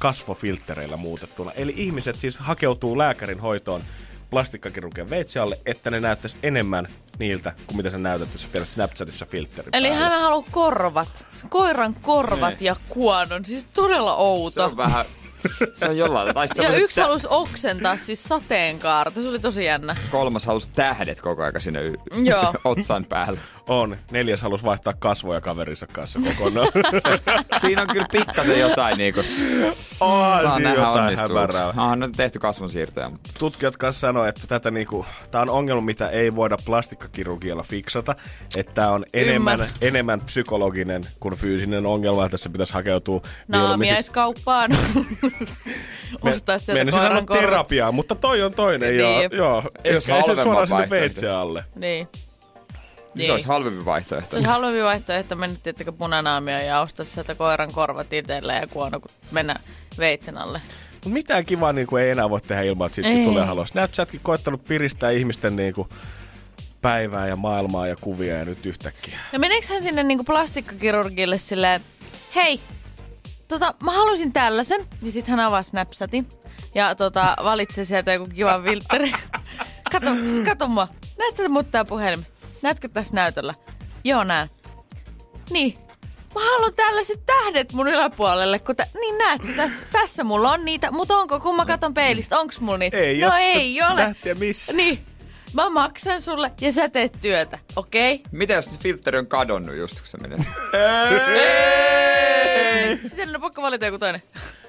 kasvofilttereillä 0.56 0.96
muutettuna. 0.96 1.52
Eli 1.52 1.74
ihmiset 1.76 2.16
siis 2.16 2.38
hakeutuu 2.38 2.98
lääkärin 2.98 3.40
hoitoon 3.40 3.82
plastikkakirurgian 4.30 5.10
veitsialle, 5.10 5.58
että 5.66 5.90
ne 5.90 6.00
näyttäisi 6.00 6.36
enemmän 6.42 6.88
niiltä 7.18 7.52
kuin 7.66 7.76
mitä 7.76 7.90
sä 7.90 7.98
näytät, 7.98 8.28
jos 8.32 8.42
sä 8.42 8.48
teet 8.52 8.68
Snapchatissa 8.68 9.26
filtterin 9.26 9.70
Eli 9.76 9.88
päälle. 9.88 10.04
hän 10.04 10.22
haluaa 10.22 10.48
korvat. 10.50 11.26
Koiran 11.48 11.94
korvat 11.94 12.60
ja 12.60 12.76
kuonon. 12.88 13.44
Siis 13.44 13.64
todella 13.64 14.10
Se 14.10 14.16
outo. 14.18 14.64
on 14.64 14.76
vähän... 14.76 15.04
Se 15.74 15.86
on 15.86 15.96
jollain 15.96 16.34
tai 16.34 16.46
Ja 16.62 16.76
yksi 16.76 17.00
tä- 17.00 17.06
halusi 17.06 17.26
oksentaa 17.30 17.96
siis 17.96 18.24
sateenkaarta. 18.24 19.22
Se 19.22 19.28
oli 19.28 19.38
tosi 19.38 19.64
jännä. 19.64 19.96
Kolmas 20.10 20.44
halusi 20.46 20.68
tähdet 20.74 21.20
koko 21.20 21.42
ajan 21.42 21.60
sinne 21.60 21.82
y- 21.82 21.94
Joo. 22.22 22.54
otsan 22.64 23.04
päälle. 23.04 23.40
On. 23.68 23.96
Neljäs 24.10 24.42
halus 24.42 24.64
vaihtaa 24.64 24.92
kasvoja 24.98 25.40
kaverinsa 25.40 25.86
kanssa 25.86 26.18
kokonaan. 26.18 26.68
Siinä 27.60 27.82
on 27.82 27.88
kyllä 27.88 28.06
pikkasen 28.12 28.60
jotain 28.60 28.98
niinku... 28.98 29.20
on 30.00 30.42
Saa 30.42 30.56
siinä 30.56 30.70
nähdä 30.70 30.88
onnistuuko. 30.90 31.34
hämärää. 31.34 31.74
Ah, 31.76 31.96
no 31.96 32.08
tehty 32.16 32.38
kasvonsiirtoja, 32.38 33.10
mutta 33.10 33.30
tutkijat 33.38 33.76
kanssa 33.76 34.00
sanoo, 34.00 34.24
että 34.24 34.40
tätä 34.48 34.70
niinku, 34.70 35.06
tää 35.30 35.40
on 35.42 35.50
ongelma, 35.50 35.80
mitä 35.82 36.08
ei 36.08 36.34
voida 36.34 36.56
plastikkakirurgialla 36.64 37.62
fiksata. 37.62 38.14
Että 38.56 38.72
tää 38.74 38.90
on 38.92 39.04
enemmän, 39.14 39.66
enemmän 39.80 40.20
psykologinen 40.20 41.02
kuin 41.20 41.36
fyysinen 41.36 41.86
ongelma, 41.86 42.24
että 42.24 42.30
tässä 42.30 42.50
pitäisi 42.50 42.74
hakeutua 42.74 43.20
Naamiaiskauppaan. 43.48 44.70
Ostaa 46.20 46.58
sieltä 46.58 46.78
Meinasin 46.78 47.00
sanoa 47.00 47.08
koiran 47.08 47.26
korvat. 47.26 47.44
terapiaa, 47.44 47.92
mutta 47.92 48.14
toi 48.14 48.42
on 48.42 48.52
toinen. 48.52 48.96
Niin. 48.96 49.00
Joo, 49.00 49.22
joo. 49.32 49.62
Jos 49.62 49.94
Ei 49.94 50.00
se 50.00 50.12
halvemman 50.12 50.44
suoraan 50.44 50.66
sinne 50.66 50.90
veitsen 50.90 51.32
alle. 51.32 51.64
Niin. 51.74 52.08
niin. 53.14 53.26
se 53.26 53.32
olisi 53.32 53.46
halvempi 53.48 53.84
vaihtoehto. 53.84 54.30
Se 54.30 54.36
olisi 54.36 54.48
halvempi 54.48 54.82
vaihtoehto, 54.82 55.20
että 55.20 55.34
mennä 55.34 55.56
tiettäkö 55.62 55.92
punanaamia 55.92 56.62
ja 56.62 56.80
ostaa 56.80 57.06
sieltä 57.06 57.34
koiran 57.34 57.72
korvat 57.72 58.12
itselleen 58.12 58.60
ja 58.60 58.66
kuono, 58.66 59.00
kun 59.00 59.10
mennä 59.30 59.54
veitsen 59.98 60.38
alle. 60.38 60.60
Mut 61.04 61.12
mitään 61.12 61.44
kivaa 61.44 61.72
niinku 61.72 61.96
ei 61.96 62.10
enää 62.10 62.30
voi 62.30 62.40
tehdä 62.40 62.62
ilman, 62.62 62.86
että 62.86 62.94
siitä 62.94 63.08
Ei. 63.08 63.24
tulee 63.24 63.44
halua. 63.44 63.66
Snapchatkin 63.66 64.20
koittanut 64.22 64.62
piristää 64.68 65.10
ihmisten 65.10 65.56
niinku 65.56 65.88
päivää 66.82 67.28
ja 67.28 67.36
maailmaa 67.36 67.86
ja 67.86 67.96
kuvia 68.00 68.36
ja 68.38 68.44
nyt 68.44 68.66
yhtäkkiä. 68.66 69.18
Ja 69.32 69.38
meneekö 69.38 69.66
hän 69.68 69.82
sinne 69.82 70.02
niinku 70.02 70.24
plastikkakirurgille 70.24 71.38
silleen, 71.38 71.80
hei, 72.34 72.60
tota, 73.48 73.74
mä 73.82 73.92
haluaisin 73.92 74.32
tällaisen. 74.32 74.86
Ja 75.02 75.12
sitten 75.12 75.36
hän 75.36 75.46
avaa 75.46 75.62
Snapchatin 75.62 76.28
ja 76.74 76.94
tota, 76.94 77.36
valitsee 77.44 77.84
sieltä 77.84 78.12
joku 78.12 78.26
kivan 78.34 78.64
filtteri. 78.64 79.12
kato, 79.92 80.14
siis 80.14 80.40
kato 80.40 80.68
mua. 80.68 80.88
Näetkö 81.18 81.42
sä 81.42 81.48
mut 81.48 81.70
tää 81.70 81.84
puhelimessa? 81.84 82.32
Näetkö 82.62 82.88
tässä 82.88 83.14
näytöllä? 83.14 83.54
Joo, 84.04 84.24
näen. 84.24 84.50
Niin. 85.50 85.74
Mä 86.34 86.40
haluan 86.40 86.74
tällaiset 86.76 87.26
tähdet 87.26 87.72
mun 87.72 87.88
yläpuolelle, 87.88 88.58
kun 88.58 88.76
tä- 88.76 88.86
niin 89.00 89.18
näet 89.18 89.44
sä, 89.46 89.52
tässä, 89.52 89.86
tässä 89.92 90.24
mulla 90.24 90.52
on 90.52 90.64
niitä, 90.64 90.90
mutta 90.90 91.18
onko, 91.18 91.40
kun 91.40 91.56
mä 91.56 91.66
katon 91.66 91.94
peilistä, 91.94 92.38
onks 92.38 92.60
mulla 92.60 92.78
niitä? 92.78 92.96
Ei 92.96 93.20
no 93.20 93.26
oo. 93.26 93.34
ei 93.36 93.82
ole. 93.82 94.00
Tähtiä 94.00 94.34
missä? 94.34 94.72
Niin. 94.72 95.06
Mä 95.52 95.70
maksan 95.70 96.22
sulle 96.22 96.52
ja 96.60 96.72
sä 96.72 96.88
teet 96.88 97.18
työtä, 97.20 97.58
okei? 97.76 98.14
Okay? 98.14 98.24
Mitä 98.32 98.54
jos 98.54 98.64
se 98.64 98.78
filtteri 98.78 99.18
on 99.18 99.26
kadonnut 99.26 99.76
just 99.76 100.00
kun 100.00 100.08
se 100.08 100.18
menee? 102.66 102.96
Sitten 103.08 103.34
on 103.34 103.40
pakko 103.40 103.62
valita 103.62 103.86
joku 103.86 103.98
toinen. 103.98 104.22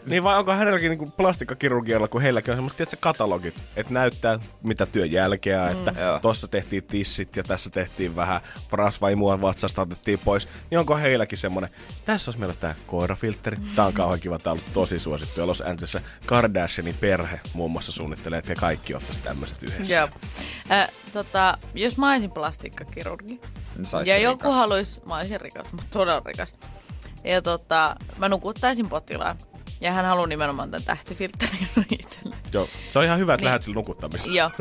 Niin 0.05 0.23
vai 0.23 0.37
onko 0.39 0.51
hänelläkin 0.51 0.89
niinku 0.89 1.05
plastikkakirurgialla, 1.17 2.07
kun 2.07 2.21
heilläkin 2.21 2.51
on 2.51 2.57
semmoista 2.57 2.77
tiedätkö, 2.77 2.97
katalogit, 2.99 3.55
että 3.75 3.93
näyttää 3.93 4.39
mitä 4.63 4.85
työn 4.85 5.11
jälkeä, 5.11 5.65
Mm. 5.65 5.71
että 5.71 6.01
Joo. 6.01 6.19
tossa 6.19 6.47
tehtiin 6.47 6.83
tissit 6.83 7.35
ja 7.35 7.43
tässä 7.43 7.69
tehtiin 7.69 8.15
vähän 8.15 8.41
rasvaimua 8.71 9.41
vatsasta 9.41 9.81
otettiin 9.81 10.19
pois. 10.19 10.47
Niin 10.71 10.79
onko 10.79 10.97
heilläkin 10.97 11.37
semmonen, 11.37 11.69
tässä 12.05 12.29
olisi 12.29 12.39
meillä 12.39 12.55
tää 12.59 12.75
koirafiltteri, 12.87 13.57
tää 13.75 13.85
on 13.85 13.93
kauhean 13.93 14.19
kiva, 14.19 14.39
tää 14.39 14.51
on 14.53 14.57
ollut 14.59 14.73
tosi 14.73 14.99
suosittu. 14.99 15.39
Ja 15.39 15.47
Los 15.47 15.61
Angelesissa 15.61 16.01
Kardashianin 16.25 16.95
perhe 16.95 17.39
muun 17.53 17.71
muassa 17.71 17.91
suunnittelee, 17.91 18.39
että 18.39 18.49
he 18.51 18.55
kaikki 18.55 18.95
ottaisi 18.95 19.19
tämmöiset 19.19 19.63
yhdessä. 19.63 19.93
Joo. 19.93 20.07
Äh, 20.71 20.89
tota, 21.13 21.57
jos 21.73 21.97
mä 21.97 22.11
olisin 22.11 22.31
plastikkakirurgi 22.31 23.41
Niin 23.75 24.05
ja 24.05 24.17
joku 24.17 24.43
rikas. 24.43 24.55
haluaisi, 24.55 25.01
mä 25.05 25.17
olisin 25.17 25.41
rikas, 25.41 25.65
mutta 25.71 25.87
todella 25.91 26.21
rikas. 26.25 26.53
Ja 27.27 27.41
tota, 27.41 27.95
mä 28.17 28.29
nukuttaisin 28.29 28.89
potilaan. 28.89 29.37
Ja 29.81 29.91
hän 29.91 30.05
haluaa 30.05 30.27
nimenomaan 30.27 30.71
tämän 30.71 30.83
tähtifiltterin 30.85 31.67
itselleen. 31.99 32.41
Joo. 32.53 32.67
Se 32.93 32.99
on 32.99 33.05
ihan 33.05 33.19
hyvä, 33.19 33.33
että 33.33 33.41
Niin. 33.41 33.45
lähdet 33.45 33.63
sille 33.63 33.75
nukuttamiseen. 33.75 34.33
Joo. 34.35 34.51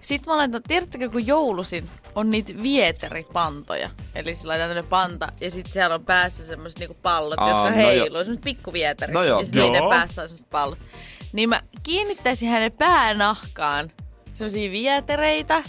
Sitten 0.00 0.32
mä 0.32 0.36
laitan, 0.36 0.62
tiedättekö 0.62 1.10
kun 1.10 1.26
joulusin 1.26 1.90
on 2.14 2.30
niitä 2.30 2.52
vieteripantoja. 2.62 3.90
Eli 4.14 4.34
sillä 4.34 4.50
laitetaan 4.50 4.70
tämmönen 4.70 4.90
panta 4.90 5.28
ja 5.40 5.50
sitten 5.50 5.72
siellä 5.72 5.94
on 5.94 6.04
päässä 6.04 6.44
semmoiset 6.44 6.78
niinku 6.78 6.96
pallot, 7.02 7.38
Aa, 7.38 7.48
jotka 7.48 7.70
no 7.70 7.76
heiluu. 7.76 8.06
joo. 8.06 8.24
semmoiset 8.24 8.44
pikkuvieterit. 8.44 9.14
No 9.14 9.22
joo. 9.24 9.38
ja 9.38 9.44
sitten 9.44 9.62
niiden 9.62 9.88
päässä 9.90 10.22
on 10.22 10.28
semmoset 10.28 10.50
pallot. 10.50 10.78
Niin 11.32 11.48
mä 11.48 11.60
kiinnittäisin 11.82 12.48
hänen 12.48 12.72
päänahkaan 12.72 13.90
semmosia 14.34 14.70
vietereitä 14.70 15.62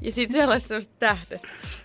ja 0.00 0.12
sitten 0.12 0.32
siellä 0.36 0.52
olisi 0.52 0.68
semmoset 0.68 0.98
tähdet. 0.98 1.42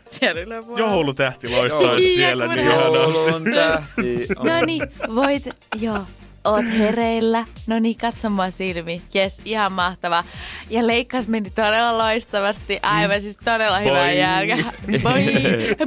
Siellä 0.09 0.41
yläpuolella. 0.41 0.91
Joulutähti 0.91 1.47
Niin, 1.95 2.15
siellä 2.15 2.47
niin 2.47 2.67
ihanasti. 2.67 2.95
Joulun 2.95 3.43
tähti 3.43 4.27
on. 4.35 4.47
No 4.47 4.65
niin, 4.65 4.81
voit, 5.15 5.43
joo. 5.79 5.99
Oot 6.45 6.65
hereillä. 6.77 7.45
No 7.67 7.79
niin, 7.79 7.97
katso 7.97 8.29
mua 8.29 8.49
silmi. 8.49 9.01
Jes, 9.13 9.41
ihan 9.45 9.71
mahtavaa. 9.71 10.23
Ja 10.69 10.87
leikkaus 10.87 11.27
meni 11.27 11.49
todella 11.49 11.97
loistavasti. 11.97 12.79
Aivan 12.83 13.21
siis 13.21 13.37
todella 13.45 13.79
hyvää 13.79 14.03
Boing. 14.05 14.19
jälkeä. 14.19 14.57
Boing, 15.03 15.39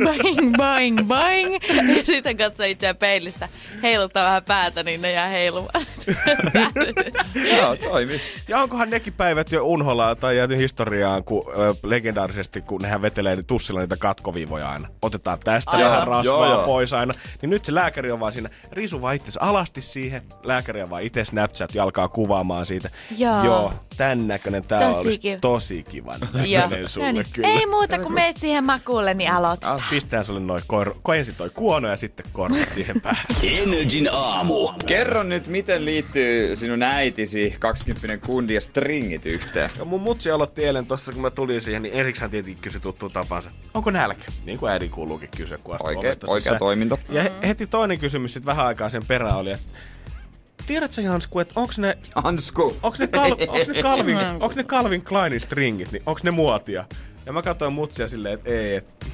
boing, 0.05 0.57
boing, 0.57 0.99
boing. 1.09 1.55
Ja 1.99 2.05
sitten 2.05 2.37
katsoo 2.37 2.67
itseään 2.67 2.97
peilistä. 2.97 3.49
Heiluttaa 3.83 4.25
vähän 4.25 4.45
päätä, 4.45 4.83
niin 4.83 5.03
ne 5.03 5.13
jää 5.13 5.29
heilumaan. 5.29 5.85
Joo, 7.57 7.77
toimis. 7.77 8.33
Ja 8.49 8.59
onkohan 8.63 8.91
nekin 8.91 9.13
päivät 9.13 9.53
jo 9.53 9.65
unholla 9.65 10.17
tai 10.17 10.37
jääty 10.37 10.57
historiaan, 10.57 11.25
kun 11.25 11.43
ö, 11.59 11.75
legendaarisesti, 11.83 12.61
kun 12.61 12.81
nehän 12.83 13.03
vetelee 13.03 13.37
niin 13.37 13.47
tussilla 13.47 13.81
niitä 13.81 13.97
katkoviivoja 13.97 14.69
aina. 14.71 14.89
Otetaan 15.03 15.39
tästä 15.45 15.71
Aivan. 15.71 15.91
vähän 15.91 16.07
rasvaa 16.07 16.23
Joo, 16.47 16.51
joo. 16.51 16.65
pois 16.65 16.93
aina. 16.93 17.15
Niin 17.43 17.51
nyt 17.51 17.65
se 17.65 17.75
lääkäri 17.75 18.11
on 18.11 18.21
vaan 18.21 18.33
siinä, 18.33 18.51
risu 18.73 19.01
alasti 19.41 19.83
siihen. 19.83 20.23
Lääkäri 20.49 20.83
on 20.83 20.91
vaan 20.91 21.03
itse 21.03 21.25
Snapchat 21.25 21.75
ja 21.75 21.83
alkaa 21.83 22.09
kuvaamaan 22.09 22.67
siitä. 22.67 22.91
Joo. 23.19 23.45
Joo 23.45 23.73
tän 23.97 24.29
näköinen 24.29 24.63
tää 24.69 24.81
Tosi 24.93 25.01
olisi 25.09 25.19
kiva. 25.21 25.39
tosi 25.41 25.85
näköinen 26.53 26.89
sulle 26.89 27.07
No 27.07 27.13
niin. 27.13 27.27
kyllä. 27.33 27.49
Ei 27.49 27.67
muuta 27.67 27.99
kuin 27.99 28.13
meet 28.15 28.37
siihen 28.37 28.67
makuulle, 28.67 29.15
niin 29.15 29.33
aloitetaan. 29.33 29.75
Ah, 29.77 29.91
Pistää 29.91 30.23
sulle 30.25 30.41
noin 30.41 30.63
kor- 30.67 30.95
ko 31.03 31.15
ensin 31.15 31.35
toi 31.39 31.51
kuono 31.55 31.89
ja 31.89 31.97
sitten 31.97 32.27
korvat 32.33 32.69
siihen 32.75 33.01
päähän. 33.01 33.25
Energin 33.63 34.09
aamu. 34.13 34.69
Kerro 34.87 35.23
nyt, 35.23 35.47
miten 35.47 35.85
liittyy 35.85 36.57
sinun 36.57 36.83
äitisi 36.83 37.55
20 37.59 38.27
kundi 38.27 38.55
ja 38.55 38.61
stringit 38.61 39.27
yhteen? 39.27 39.71
Ja 39.79 39.85
mun 39.85 40.01
mutsi 40.01 40.31
aloitti 40.31 40.65
eilen 40.65 40.87
tossa, 40.87 41.13
kun 41.13 41.23
mä 41.23 41.31
tulin 41.31 41.61
siihen, 41.61 41.83
niin 41.83 41.95
ensiksi 41.95 42.21
hän 42.21 42.31
tietenkin 42.31 42.63
kysyi 42.63 42.81
tuttuun 42.81 43.13
tapansa. 43.13 43.51
Onko 43.75 43.91
nälkä? 43.91 44.25
Niin 44.45 44.59
kuin 44.59 44.73
äidin 44.73 44.91
kuuluukin 44.91 45.29
kysyä, 45.37 45.59
kun 45.65 45.77
Oikea, 45.83 46.15
oikea 46.27 46.59
toiminto. 46.59 46.99
Ja 47.09 47.23
he- 47.23 47.33
heti 47.49 47.67
toinen 47.67 47.99
kysymys 47.99 48.33
sitten 48.33 48.47
vähän 48.47 48.67
aikaa 48.67 48.91
sen 48.91 49.07
perään 49.07 49.37
oli, 49.37 49.51
että 49.51 49.67
tiedätkö 50.69 51.01
Jansku, 51.01 51.39
että 51.39 51.61
onks 51.61 51.79
ne, 51.79 51.99
Ansku. 52.15 52.77
onks 52.83 52.99
ne, 52.99 53.07
Kal, 53.07 53.31
onks 53.49 53.69
ne, 53.69 53.83
Calvin, 53.83 54.19
onks 54.41 54.57
ne 54.57 54.65
Calvin 54.65 55.03
Kleinin 55.03 55.41
stringit, 55.41 55.93
niin 55.93 56.03
onks 56.07 56.25
ne 56.25 56.31
muotia? 56.31 56.85
Ja 57.27 57.33
mä 57.33 57.43
katsoin 57.43 57.73
mutsia 57.73 58.09
silleen, 58.09 58.35
että 58.35 58.51
ei, 58.51 58.77
et, 58.77 59.07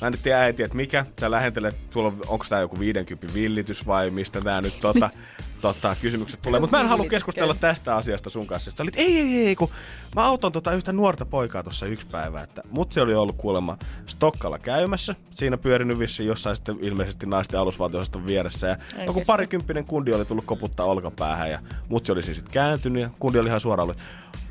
Mä 0.00 0.06
en 0.06 0.12
nyt 0.12 0.22
tiedä 0.22 0.40
äiti, 0.40 0.62
että 0.62 0.76
mikä. 0.76 1.06
Sä 1.20 1.30
lähentelet, 1.30 1.90
tuolla 1.90 2.08
on, 2.08 2.20
onko 2.26 2.44
tää 2.48 2.60
joku 2.60 2.78
50 2.78 3.34
villitys 3.34 3.86
vai 3.86 4.10
mistä 4.10 4.40
tää 4.40 4.60
nyt 4.60 4.80
tota, 4.80 5.10
tota, 5.72 5.96
kysymykset 6.02 6.42
tulee. 6.42 6.60
Mutta 6.60 6.76
mä 6.76 6.82
en 6.82 6.88
halua 6.88 7.06
keskustella 7.08 7.54
tästä 7.54 7.96
asiasta 7.96 8.30
sun 8.30 8.46
kanssa. 8.46 8.70
Sä 8.70 8.82
olit, 8.82 8.96
ei, 8.96 9.20
ei, 9.20 9.46
ei, 9.46 9.56
kun 9.56 9.68
mä 10.16 10.24
auton 10.24 10.52
tota 10.52 10.72
yhtä 10.72 10.92
nuorta 10.92 11.26
poikaa 11.26 11.62
tuossa 11.62 11.86
yksi 11.86 12.06
päivä. 12.10 12.42
Että 12.42 12.62
mutsi 12.70 13.00
oli 13.00 13.14
ollut 13.14 13.36
kuulemma 13.36 13.78
Stokkalla 14.06 14.58
käymässä. 14.58 15.14
Siinä 15.30 15.56
pyörinyt 15.56 15.98
vissiin 15.98 16.26
jossain 16.26 16.56
sitten 16.56 16.76
ilmeisesti 16.80 17.26
naisten 17.26 17.60
alusvaltiosaston 17.60 18.26
vieressä. 18.26 18.66
Ja 18.66 18.76
joku 18.98 19.20
kestä. 19.20 19.32
parikymppinen 19.32 19.84
kundi 19.84 20.12
oli 20.12 20.24
tullut 20.24 20.44
koputtaa 20.44 20.86
olkapäähän 20.86 21.50
ja 21.50 21.58
mutsi 21.88 22.12
oli 22.12 22.22
siis 22.22 22.36
sitten 22.36 22.52
kääntynyt 22.52 23.02
ja 23.02 23.10
kundi 23.18 23.38
oli 23.38 23.48
ihan 23.48 23.60
suoraan 23.60 23.84
ollut, 23.84 23.98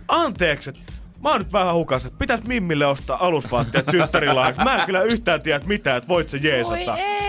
anteeksi, 0.08 0.74
Mä 1.24 1.30
oon 1.30 1.40
nyt 1.40 1.54
vähän 1.54 1.76
hukassa, 1.76 2.08
että 2.08 2.18
pitäis 2.18 2.44
Mimmille 2.44 2.86
ostaa 2.86 3.26
alusvaatteet 3.26 3.86
synttärilahjaksi. 3.92 4.64
Mä 4.66 4.76
en 4.76 4.86
kyllä 4.86 5.02
yhtään 5.02 5.42
tiedä, 5.42 5.66
mitä, 5.66 5.96
että 5.96 6.08
voit 6.08 6.30
se 6.30 6.38
Voi 6.38 6.50
jeesata. 6.50 6.98
ei. 6.98 7.23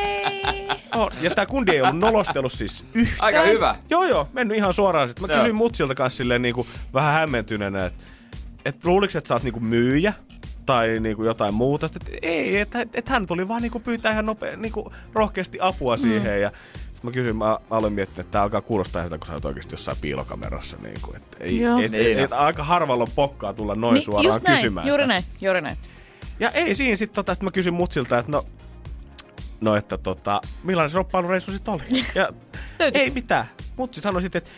Oh, 0.95 1.11
ja 1.21 1.31
tää 1.35 1.47
kundi 1.47 1.73
ei 1.73 1.81
ollut 1.83 1.99
nolostellut 1.99 2.53
siis 2.53 2.85
yhtään. 2.95 3.19
Aika 3.21 3.41
hyvä. 3.43 3.77
Joo, 3.91 4.05
joo, 4.05 4.29
mennyt 4.33 4.57
ihan 4.57 4.73
suoraan. 4.75 5.09
Sitten 5.09 5.27
mä 5.27 5.33
Joo. 5.33 5.39
kysyin 5.41 5.55
mutsilta 5.57 5.95
kanssa 5.95 6.17
silleen 6.17 6.43
niinku, 6.43 6.67
vähän 6.95 7.15
hämmentyneenä, 7.15 7.87
että 7.87 8.05
et 8.65 8.85
luuliks, 8.85 9.17
että 9.17 9.29
sä 9.29 9.35
oot 9.35 9.43
niinku 9.43 9.61
myyjä? 9.61 10.13
Tai 10.67 10.97
niinku 11.01 11.25
jotain 11.25 11.55
muuta. 11.55 11.89
Sitten, 11.89 12.15
että 12.15 12.27
ei, 12.29 12.57
että 12.61 12.81
et, 12.81 12.89
et 12.95 13.09
hän 13.09 13.27
tuli 13.27 13.49
vaan 13.49 13.63
niinku 13.63 13.81
pyytää 13.81 14.13
ihan 14.13 14.27
nopea, 14.27 14.57
niinku 14.57 14.93
rohkeasti 15.13 15.59
apua 15.61 15.97
siihen. 15.97 16.41
Ja 16.41 16.51
sit 16.95 17.03
mä 17.05 17.11
kysyin, 17.11 17.37
mä 17.37 17.59
aloin 17.71 17.93
miettiä, 17.93 18.21
että 18.23 18.31
tää 18.33 18.43
alkaa 18.43 18.61
kuulostaa 18.61 19.03
siltä, 19.03 19.19
kun 19.19 19.27
sä 19.27 19.33
oot 19.33 19.45
oikeasti 19.45 19.73
jossain 19.73 19.97
piilokamerassa. 20.01 20.77
Niinku, 20.83 21.13
et, 21.17 21.37
ei, 21.41 21.61
Joo. 21.61 21.79
et, 21.79 21.85
et, 21.85 21.91
Niin. 21.91 22.19
et, 22.19 22.33
aika 22.33 22.65
harvalla 22.65 23.03
on 23.05 23.11
pokkaa 23.15 23.53
tulla 23.53 23.75
noin 23.75 23.95
Niin, 23.95 24.05
suoraan 24.05 24.25
just 24.25 24.43
näin, 24.43 24.57
kysymään 24.59 24.87
juuri 24.89 25.03
sitä. 25.03 25.13
näin, 25.13 25.25
juuri 25.41 25.61
näin. 25.61 25.77
Ja 26.41 26.51
ei 26.51 26.75
siinä 26.75 26.97
sitten 26.97 27.15
tota, 27.15 27.35
sit 27.35 27.43
mä 27.43 27.51
kysyin 27.51 27.75
mutsilta, 27.75 28.19
että 28.19 28.33
no, 28.33 28.45
no 29.65 29.77
että 29.77 29.99
tota, 29.99 30.41
millainen 30.63 30.91
se 30.91 30.97
roppailureissu 30.97 31.53
sitten 31.53 31.75
oli? 31.75 31.83
Ja 32.15 32.29
ei 32.95 33.11
mitään. 33.11 33.47
Mutsi 33.77 34.01
sanoi 34.01 34.23
sitten, 34.23 34.39
että 34.39 34.51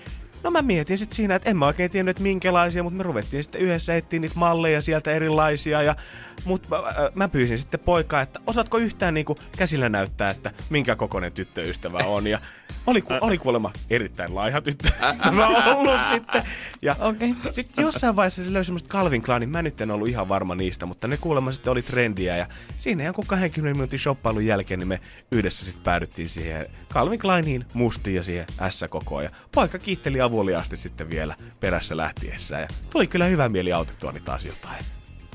no 0.43 0.51
mä 0.51 0.63
mietin 0.63 0.99
sitten 0.99 1.17
siinä, 1.17 1.35
että 1.35 1.51
en 1.51 1.57
mä 1.57 1.67
oikein 1.67 1.91
tiennyt, 1.91 2.11
että 2.11 2.23
minkälaisia, 2.23 2.83
mutta 2.83 2.97
me 2.97 3.03
ruvettiin 3.03 3.43
sitten 3.43 3.61
yhdessä 3.61 3.97
etsiä 3.97 4.21
niitä 4.21 4.39
malleja 4.39 4.83
sieltä 4.83 5.13
erilaisia. 5.13 5.83
Ja, 5.83 5.97
mutta 6.45 6.69
mä, 6.69 6.77
äh, 6.89 6.95
mä 7.15 7.29
pyysin 7.29 7.59
sitten 7.59 7.81
poikaa, 7.81 8.21
että 8.21 8.41
osaatko 8.47 8.79
yhtään 8.79 9.15
niinku 9.15 9.37
käsillä 9.59 9.89
näyttää, 9.89 10.31
että 10.31 10.51
minkä 10.71 10.97
kokoinen 10.97 11.33
tyttöystävä 11.33 11.99
on. 11.99 12.27
Ja 12.27 12.39
oli, 12.87 13.03
ku, 13.03 13.13
oli 13.21 13.39
kuulemma 13.39 13.73
erittäin 13.91 14.35
laiha 14.35 14.61
tyttöystävä 14.61 15.47
ollut 15.77 16.01
sitten. 16.15 16.43
Ja 16.83 16.97
Okei. 17.01 17.35
sitten 17.53 17.83
jossain 17.83 18.17
vaiheessa 18.17 18.45
se 18.45 18.53
löysi 18.53 18.67
semmoista 18.67 18.89
Calvin 18.89 19.23
Kleinin. 19.23 19.49
Mä 19.49 19.63
nyt 19.63 19.81
en 19.81 19.91
ollut 19.91 20.09
ihan 20.09 20.29
varma 20.29 20.55
niistä, 20.55 20.87
mutta 20.87 21.09
ne 21.09 21.17
kuulemma 21.17 21.53
sitten 21.53 21.71
oli 21.71 21.83
trendiä. 21.83 22.37
Ja 22.37 22.47
siinä 22.79 23.05
jonkun 23.05 23.27
20 23.27 23.77
minuutin 23.77 23.99
shoppailun 23.99 24.47
jälkeen 24.47 24.81
niin 24.81 24.89
me 24.89 25.01
yhdessä 25.33 25.65
sitten 25.65 25.85
päädyttiin 25.85 26.29
siihen 26.29 26.67
Calvin 26.91 27.19
Kleiniin 27.19 27.65
mustiin 27.75 28.17
ja 28.17 28.23
siihen 28.23 28.47
S-kokoon. 28.69 29.25
Ja 29.25 29.31
poika 29.55 29.79
kiitteli 29.79 30.21
avuliaasti 30.27 30.77
sitten 30.77 31.11
vielä 31.11 31.35
perässä 31.61 31.97
lähtiessään. 31.97 32.63
Ja 32.63 32.69
tuli 32.91 33.07
kyllä 33.07 33.25
hyvä 33.25 33.49
mieli 33.49 33.73
autettua 33.73 34.13
niitä 34.13 34.25
taas 34.27 34.45
jotain. 34.45 34.85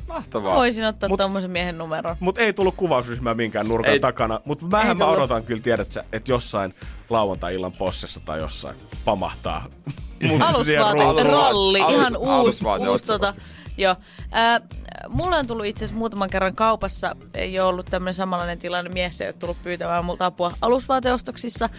Mahtavaa. 0.07 0.55
Voisin 0.55 0.85
ottaa 0.85 1.09
Mut- 1.09 1.17
tommosen 1.17 1.51
miehen 1.51 1.77
numeron. 1.77 2.15
Mutta 2.19 2.41
ei 2.41 2.53
tullut 2.53 2.75
kuvausryhmää 2.75 3.33
minkään 3.33 3.67
nurkan 3.67 3.93
Ei- 3.93 3.99
takana. 3.99 4.39
Mutta 4.45 4.71
vähän 4.71 4.97
mä 4.97 5.05
odotan 5.05 5.43
kyllä, 5.43 5.61
tiedät 5.61 5.91
sä, 5.91 6.03
että 6.13 6.31
jossain 6.31 6.73
lauantai-illan 7.09 7.71
possessa 7.71 8.19
tai 8.19 8.39
jossain 8.39 8.75
pamahtaa. 9.05 9.65
Alusvaate, 10.39 11.03
Alus- 11.03 11.77
ihan 11.77 12.17
uusi, 12.17 12.65
uusi 12.89 13.05
tota, 13.05 13.33
joo. 13.77 13.95
Äh, 14.35 14.61
mulle 15.09 15.37
on 15.37 15.47
tullut 15.47 15.65
itse 15.65 15.85
asiassa 15.85 15.97
muutaman 15.97 16.29
kerran 16.29 16.55
kaupassa, 16.55 17.15
ei 17.33 17.59
ole 17.59 17.69
ollut 17.69 17.85
tämmöinen 17.85 18.13
samanlainen 18.13 18.59
tilanne, 18.59 18.91
mies 18.91 19.21
ei 19.21 19.27
ole 19.27 19.33
tullut 19.33 19.61
pyytämään 19.63 20.05
multa 20.05 20.25
apua 20.25 20.51
alusvaateostoksissa, 20.61 21.69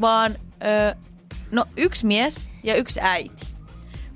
vaan 0.00 0.32
äh, 0.32 0.96
no 1.50 1.64
yksi 1.76 2.06
mies 2.06 2.50
ja 2.62 2.74
yksi 2.74 3.00
äiti 3.02 3.46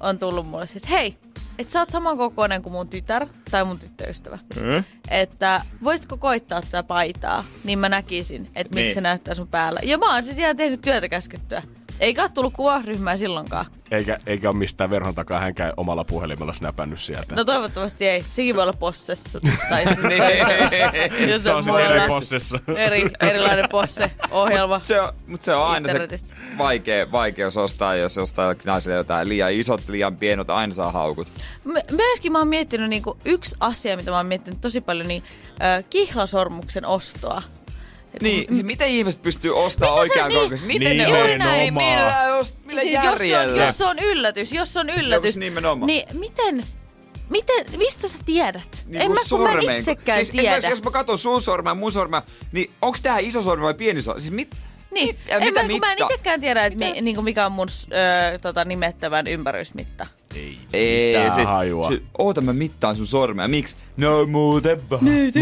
on 0.00 0.18
tullut 0.18 0.46
mulle, 0.46 0.64
että 0.76 0.88
hei, 0.88 1.16
että 1.58 1.72
sä 1.72 1.80
oot 1.80 1.90
samankokoinen 1.90 2.62
kuin 2.62 2.72
mun 2.72 2.88
tytär 2.88 3.26
tai 3.50 3.64
mun 3.64 3.78
tyttöystävä. 3.78 4.38
Mm? 4.56 4.84
Että 5.08 5.62
voisitko 5.84 6.16
koittaa 6.16 6.62
tätä 6.62 6.82
paitaa, 6.82 7.44
niin 7.64 7.78
mä 7.78 7.88
näkisin, 7.88 8.48
että 8.54 8.74
miltä 8.74 8.84
Niin. 8.86 8.94
se 8.94 9.00
näyttää 9.00 9.34
sun 9.34 9.48
päällä. 9.48 9.80
Ja 9.82 9.98
mä 9.98 10.14
oon 10.14 10.24
siis 10.24 10.38
ihan 10.38 10.56
tehnyt 10.56 10.80
työtä 10.80 11.08
käskettyä. 11.08 11.62
Eikä 12.00 12.22
ole 12.22 12.30
tullut 12.34 12.54
kuvaryhmää 12.54 13.16
silloinkaan. 13.16 13.66
Eikä, 13.90 14.18
eikä 14.26 14.48
ole 14.48 14.56
mistään 14.56 14.90
verhon 14.90 15.14
takaa 15.14 15.40
hänkään 15.40 15.72
omalla 15.76 16.04
puhelimella 16.04 16.52
snäpännyt 16.54 17.00
sieltä. 17.00 17.34
No 17.34 17.44
toivottavasti 17.44 18.08
ei. 18.08 18.24
Sekin 18.30 18.54
voi 18.54 18.62
olla 18.62 18.72
possessa. 18.72 19.40
Tai 19.68 19.84
sit 19.94 20.02
Niin. 20.02 20.22
se, 20.22 20.68
se, 20.70 21.26
jos 21.26 21.42
se 21.42 21.50
on 21.50 21.56
on 21.56 21.64
sitten 21.64 21.90
eri 21.90 22.08
possessa. 22.08 22.60
eri, 22.76 23.10
erilainen 23.20 23.68
posse-ohjelma. 23.70 24.80
Se 24.82 25.00
on, 25.00 25.12
mutta 25.26 25.44
se 25.44 25.54
on 25.54 25.66
aina 25.66 25.88
se 25.92 26.08
vaikea, 26.58 27.12
vaikeus 27.12 27.56
ostaa, 27.56 27.94
jos 27.94 28.18
ostaa 28.18 28.54
naiselle 28.64 28.96
jotain 28.96 29.28
liian 29.28 29.52
isot, 29.52 29.88
liian 29.88 30.16
pienet, 30.16 30.50
aina 30.50 30.74
saa 30.74 30.92
haukut. 30.92 31.28
Me, 31.64 31.82
myöskin 31.90 32.32
mä 32.32 32.38
oon 32.38 32.48
miettinyt 32.48 32.88
niinku, 32.90 33.16
yksi 33.24 33.56
asia, 33.60 33.96
mitä 33.96 34.10
mä 34.10 34.16
oon 34.16 34.26
miettinyt 34.26 34.60
tosi 34.60 34.80
paljon, 34.80 35.08
niin 35.08 35.22
äh, 35.62 35.84
kihlasormuksen 35.90 36.86
ostoa. 36.86 37.42
Niin, 38.22 38.46
kun- 38.46 38.54
siis 38.54 38.66
miten 38.66 38.88
ihmiset 38.88 39.22
pystyy 39.22 39.56
ostamaan 39.64 39.98
oikean 39.98 40.28
niin- 40.28 40.40
kokoisen? 40.42 40.66
Miten 40.66 40.96
ne 40.96 41.04
Nimenomaan. 41.04 41.30
ostaa? 41.30 41.56
Ei, 41.56 41.70
millä, 41.70 42.40
ost- 42.40 42.56
millä 42.66 42.80
siis 42.80 42.94
jos, 43.04 43.20
on, 43.20 43.28
järjellä? 43.28 43.64
jos 43.64 43.80
on 43.80 43.98
yllätys, 43.98 44.52
jos 44.52 44.76
on 44.76 44.90
yllätys, 44.90 45.36
nimenomaan. 45.36 45.86
niin 45.86 46.18
miten, 46.18 46.64
miten, 47.30 47.66
mistä 47.76 48.08
sä 48.08 48.14
tiedät? 48.26 48.84
Niin 48.86 49.02
en 49.02 49.10
mä, 49.10 49.20
kun 49.30 49.40
mä 49.42 49.52
itsekään 49.76 50.16
siis 50.18 50.30
tiedä. 50.30 50.42
esimerkiksi 50.56 50.70
jos 50.70 50.82
mä 50.82 50.90
katson 50.90 51.18
sun 51.18 51.42
sormea 51.42 51.70
ja 51.70 51.74
mun 51.74 51.92
sormea, 51.92 52.22
niin 52.52 52.70
onks 52.82 53.00
tää 53.00 53.18
iso 53.18 53.42
sormi 53.42 53.64
vai 53.64 53.74
pieni 53.74 54.02
sormi? 54.02 54.20
Siis 54.20 54.32
mit, 54.34 54.56
Niin, 54.90 55.06
mit, 55.08 55.18
en 55.28 55.44
mitä 55.44 55.62
mä, 55.62 55.68
kun 55.68 55.80
mä 55.80 55.92
en 55.92 55.98
itsekään 56.10 56.40
tiedä, 56.40 56.64
että 56.66 56.78
mi, 56.78 57.00
niinku 57.00 57.22
mikä 57.22 57.46
on 57.46 57.52
mun 57.52 57.68
ö, 58.32 58.38
tota, 58.38 58.64
nimettävän 58.64 59.26
ympärysmitta. 59.26 60.06
Ei, 60.34 60.58
Ei, 60.72 61.12
mitään 61.12 61.32
se, 61.32 61.44
hajua. 61.44 61.88
se, 61.92 62.02
oota 62.18 62.40
mä 62.40 62.52
mittaan 62.52 62.96
sun 62.96 63.06
sormea. 63.06 63.48
Miksi? 63.48 63.76
No 63.96 64.26
muuten 64.26 64.80
vaan. 64.90 65.04
Niin, 65.04 65.32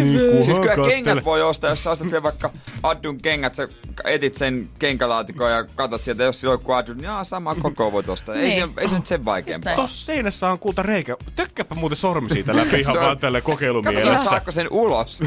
Siis 0.45 0.59
kyllä 0.59 0.89
kengät 0.89 1.25
voi 1.25 1.43
ostaa, 1.43 1.71
jos 1.71 1.85
sä 1.85 1.91
ostat 1.91 2.11
vielä 2.11 2.23
vaikka 2.23 2.51
Addun 2.83 3.19
kengät, 3.19 3.55
sä 3.55 3.69
etit 4.05 4.35
sen 4.35 4.69
kenkälaatikon 4.79 5.51
ja 5.51 5.65
katot 5.75 6.03
sieltä, 6.03 6.25
jos 6.25 6.41
sillä 6.41 6.53
on 6.53 6.59
joku 6.61 6.73
Addun, 6.73 6.97
niin 6.97 7.11
sama 7.23 7.55
koko 7.55 7.93
voit 7.93 8.09
ostaa. 8.09 8.35
Ei, 8.35 8.41
Niin. 8.49 8.65
se, 8.67 8.69
ei 8.81 8.89
se 8.89 8.95
nyt 8.95 9.07
sen 9.07 9.25
vaikeampaa. 9.25 9.75
Tossa 9.77 10.07
seinässä 10.07 10.49
on 10.51 10.59
kulta 10.59 10.83
reikä. 10.83 11.17
Tökkäpä 11.37 11.75
muuten 11.75 11.97
sormi 11.97 12.31
siitä 12.31 12.57
läpi 12.57 12.81
ihan 12.81 12.95
vaan 13.05 13.19
tälle 13.19 13.41
Katsotaan, 13.41 13.57
kokeilumielessä. 13.57 14.25
saako 14.31 14.53
sen 14.53 14.67
ulos. 14.71 15.21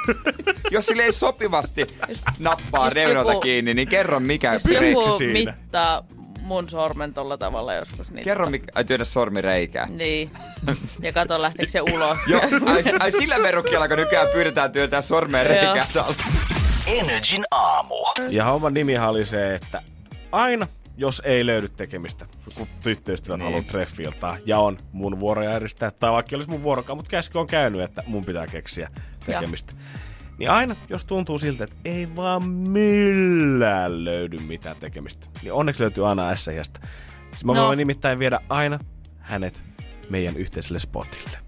jos 0.70 0.86
sille 0.86 1.02
ei 1.02 1.12
sopivasti 1.12 1.86
nappaa 2.38 2.90
reunalta 2.90 3.40
kiinni, 3.40 3.74
niin 3.74 3.88
kerro 3.88 4.20
mikä 4.20 4.52
Jos 4.52 4.64
joku 4.64 5.16
siinä. 5.18 5.32
mittaa 5.52 6.02
mun 6.48 6.68
sormen 6.70 7.14
tolla 7.14 7.38
tavalla 7.38 7.74
joskus, 7.74 8.10
niin... 8.10 8.24
Kerro 8.24 8.50
mikä, 8.50 8.66
ai 8.74 8.84
työnnä 8.84 9.04
sormi 9.04 9.40
reikää. 9.40 9.86
Niin. 9.88 10.30
Ja 11.02 11.12
kato 11.12 11.42
lähteekö 11.42 11.72
se 11.72 11.80
ulos. 11.80 12.18
Joo, 12.26 12.40
ai, 12.66 12.82
ai 13.00 13.10
sillä 13.10 13.36
verukkeella, 13.42 13.88
kun 13.88 13.96
nykyään 13.96 14.28
pyydetään 14.32 14.72
työntää 14.72 15.02
sormeen 15.02 15.46
Joo. 15.46 15.54
reikää. 15.74 16.04
Energin 16.86 17.44
aamu. 17.50 17.94
Ja 18.28 18.44
homman 18.44 18.74
nimihan 18.74 19.10
oli 19.10 19.24
se, 19.26 19.54
että 19.54 19.82
aina 20.32 20.66
jos 20.96 21.22
ei 21.24 21.46
löydy 21.46 21.68
tekemistä, 21.68 22.26
kun 22.54 22.66
tyttöystävän 22.82 23.38
Niin. 23.38 23.44
haluaa 23.44 23.62
treffiltaa 23.62 24.36
ja 24.46 24.58
on 24.58 24.78
mun 24.92 25.20
vuoro 25.20 25.42
järjestää, 25.42 25.90
tai 25.90 26.12
vaikka 26.12 26.36
olisi 26.36 26.50
mun 26.50 26.62
vuorokaan, 26.62 26.96
mutta 26.96 27.10
käsky 27.10 27.38
on 27.38 27.46
käynyt, 27.46 27.80
että 27.80 28.02
mun 28.06 28.24
pitää 28.24 28.46
keksiä 28.46 28.90
tekemistä. 29.26 29.72
Niin 30.38 30.50
aina, 30.50 30.76
jos 30.88 31.04
tuntuu 31.04 31.38
siltä, 31.38 31.64
että 31.64 31.76
ei 31.84 32.16
vaan 32.16 32.48
millään 32.48 34.04
löydy 34.04 34.38
mitään 34.38 34.76
tekemistä, 34.76 35.26
niin 35.42 35.52
onneksi 35.52 35.82
löytyy 35.82 36.10
Anna 36.10 36.36
SIstä. 36.36 36.80
Siis 37.30 37.44
mä 37.44 37.52
No. 37.52 37.60
no. 37.60 37.66
voin 37.66 37.76
nimittäin 37.76 38.18
viedä 38.18 38.40
aina 38.48 38.78
hänet 39.18 39.64
meidän 40.10 40.36
yhteiselle 40.36 40.78
spotille. 40.78 41.38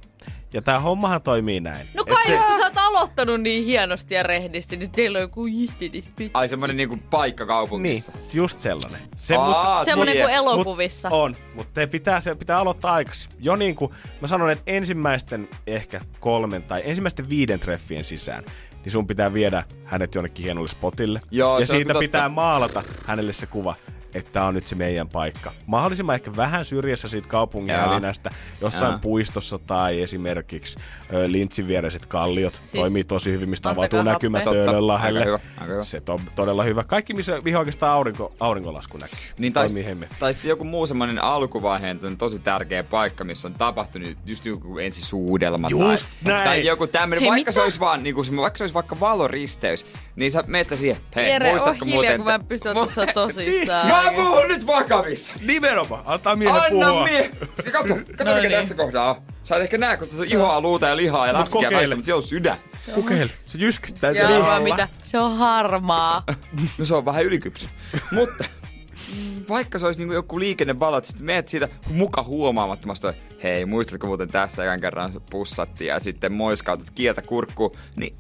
Ja 0.54 0.62
tää 0.62 0.78
hommahan 0.80 1.22
toimii 1.22 1.60
näin. 1.60 1.86
No 1.94 2.04
kai 2.04 2.26
se- 2.26 2.36
kun 2.38 2.56
sä 2.56 2.62
oot 2.64 2.76
aloittanut 2.78 3.40
niin 3.40 3.64
hienosti 3.64 4.14
ja 4.14 4.22
rehdisti, 4.22 4.76
niin 4.76 4.90
teillä 4.90 5.16
on 5.18 5.22
joku 5.22 5.46
jihtidispit. 5.46 6.30
Ai 6.34 6.48
semmonen 6.48 6.76
niinku 6.76 6.98
paikka 7.10 7.44
Niin, 7.44 7.48
kaupungissa. 7.48 8.12
just 8.32 8.60
sellainen. 8.60 9.00
Se, 9.16 9.36
Aa, 9.36 9.76
mut- 9.78 9.84
Semmonen 9.84 10.16
kuin 10.16 10.30
elokuvissa. 10.30 11.08
Mut 11.10 11.18
on, 11.18 11.36
mutta 11.54 11.70
te 11.74 11.86
pitää, 11.86 12.20
se 12.20 12.34
pitää 12.34 12.58
aloittaa 12.58 12.92
aikaisi. 12.94 13.28
Jo 13.38 13.56
niin 13.56 13.74
kuin 13.74 13.92
mä 14.20 14.26
sanon, 14.26 14.50
että 14.50 14.64
ensimmäisten 14.66 15.48
ehkä 15.66 16.00
kolmen 16.20 16.62
tai 16.62 16.82
ensimmäisten 16.84 17.28
viiden 17.28 17.60
treffien 17.60 18.04
sisään, 18.04 18.44
niin 18.84 18.92
sun 18.92 19.06
pitää 19.06 19.32
viedä 19.32 19.64
hänet 19.84 20.14
jonnekin 20.14 20.44
hienolle 20.44 20.68
spotille. 20.68 21.20
Joo, 21.30 21.58
ja 21.58 21.66
siitä 21.66 21.88
totta. 21.88 21.98
pitää 21.98 22.28
maalata 22.28 22.82
hänelle 23.06 23.32
se 23.32 23.46
kuva, 23.46 23.74
että 24.14 24.32
tää 24.32 24.44
on 24.46 24.54
nyt 24.54 24.66
se 24.66 24.74
meidän 24.74 25.08
paikka. 25.08 25.52
Mahdollisimman 25.66 26.14
ehkä 26.14 26.36
vähän 26.36 26.64
syrjässä 26.64 27.08
siitä 27.08 27.28
kaupungin 27.28 27.74
älinästä, 27.74 28.30
jossain 28.60 28.90
Joo. 28.92 28.98
puistossa 28.98 29.58
tai 29.58 30.02
esimerkiksi 30.02 30.78
ö, 31.14 31.32
Lintsin 31.32 31.68
viereiset 31.68 32.06
kalliot. 32.06 32.54
Siis- 32.54 32.70
toimii 32.70 33.04
tosi 33.04 33.32
hyvin, 33.32 33.50
mistä 33.50 33.68
Antakaa 33.68 34.00
avautuu 34.00 34.12
näkymä 34.12 34.38
happea. 34.38 34.52
Totta, 34.52 34.64
Töölönlahdelle. 34.70 35.18
aika 35.20 35.28
hyvä, 35.30 35.38
aika 35.60 35.72
hyvä. 35.72 35.84
Se 35.84 36.02
on 36.08 36.20
todella 36.34 36.62
hyvä. 36.64 36.84
Kaikki, 36.84 37.14
missä 37.14 37.38
mihin 37.44 37.58
oikeastaan 37.58 37.92
aurinko, 37.92 38.32
auringonlasku 38.40 38.98
näkyy. 38.98 39.18
Niin 39.38 39.52
tai, 39.52 39.68
tai 40.18 40.34
sitten 40.34 40.48
joku 40.48 40.64
muu 40.64 40.86
semmoinen 40.86 41.24
alkuvaiheen 41.24 42.00
tosi 42.18 42.38
tärkeä 42.38 42.82
paikka, 42.84 43.24
missä 43.24 43.48
on 43.48 43.54
tapahtunut 43.54 44.08
just 44.26 44.44
joku 44.46 44.78
ensisuudelma 44.78 45.68
Just 45.70 46.06
tai, 46.24 46.32
näin. 46.32 46.44
tai 46.44 46.66
joku 46.66 46.86
tämmöinen, 46.86 47.20
Hei, 47.22 47.30
vaikka 47.30 47.52
se 47.52 47.60
olisi 47.62 47.80
vaan, 47.80 48.02
niinku, 48.02 48.24
se- 48.24 48.36
vaikka 48.36 48.56
se 48.58 48.62
olisi 48.64 48.74
vaikka 48.74 49.00
valoristeys, 49.00 49.86
niin 50.16 50.30
sä 50.30 50.44
meet 50.46 50.68
siihen, 50.78 50.96
hei, 51.16 51.30
Jere, 51.30 51.50
muistatko 51.50 51.84
hiljaa, 51.84 51.96
muuten... 51.96 52.16
kun 52.16 52.26
mä 52.26 52.34
en 52.34 52.44
pysty 52.44 52.68
ottaa 52.68 52.86
sua 52.86 53.06
tosissaan. 53.24 53.88
Mä 54.04 54.10
puhun 54.12 54.48
nyt 54.48 54.66
vakavissa! 54.66 55.32
Nimenomaan, 55.40 56.02
antaa 56.06 56.36
miehen 56.36 56.56
Anna 56.62 56.86
puhua. 56.88 57.04
mie! 57.04 57.30
Kato, 57.72 57.94
kato 58.16 58.24
No 58.24 58.34
mikä 58.34 58.40
niin. 58.48 58.52
tässä 58.52 58.74
kohdaa 58.74 59.10
on. 59.10 59.16
Sä 59.42 59.56
et 59.56 59.62
ehkä 59.62 59.78
näe, 59.78 59.96
kun 59.96 60.06
tässä 60.08 60.22
on 60.22 60.28
ihoa, 60.30 60.60
luuta 60.60 60.86
ja 60.88 60.96
lihaa 60.96 61.26
ja 61.26 61.32
Mut 61.32 61.40
läskiä 61.40 61.70
välissä, 61.70 61.96
mutta 61.96 62.06
siellä 62.06 62.16
on 62.18 62.28
sydän. 62.28 62.56
Kokeile. 62.94 63.30
Se 63.44 63.58
jyskyttää. 63.58 64.10
Joo, 64.10 64.26
siellä 64.26 64.46
vaan 64.46 64.56
alla. 64.62 64.74
mitä? 64.74 64.88
Se 65.04 65.18
on 65.18 65.36
harmaa. 65.36 66.22
No 66.78 66.84
se 66.84 66.94
on 66.94 67.04
vähän 67.04 67.24
ylikypsy. 67.24 67.68
Mutta 68.12 68.44
vaikka 69.48 69.78
se 69.78 69.86
olisi 69.86 70.00
niinku 70.00 70.14
joku 70.14 70.38
liikennevalot, 70.40 71.04
sitten 71.04 71.26
meet 71.26 71.48
siitä 71.48 71.68
muka 71.90 72.22
huomaamattomasti, 72.22 73.06
että 73.08 73.22
hei, 73.42 73.64
muistatko 73.66 74.06
muuten 74.06 74.28
tässä 74.28 74.64
ekan 74.64 74.80
kerran 74.80 75.12
pussattiin 75.30 75.88
ja 75.88 76.00
sitten 76.00 76.32
moiskautat 76.32 76.90
kieltä 76.90 77.22
kurkku, 77.22 77.76
niin 77.96 78.16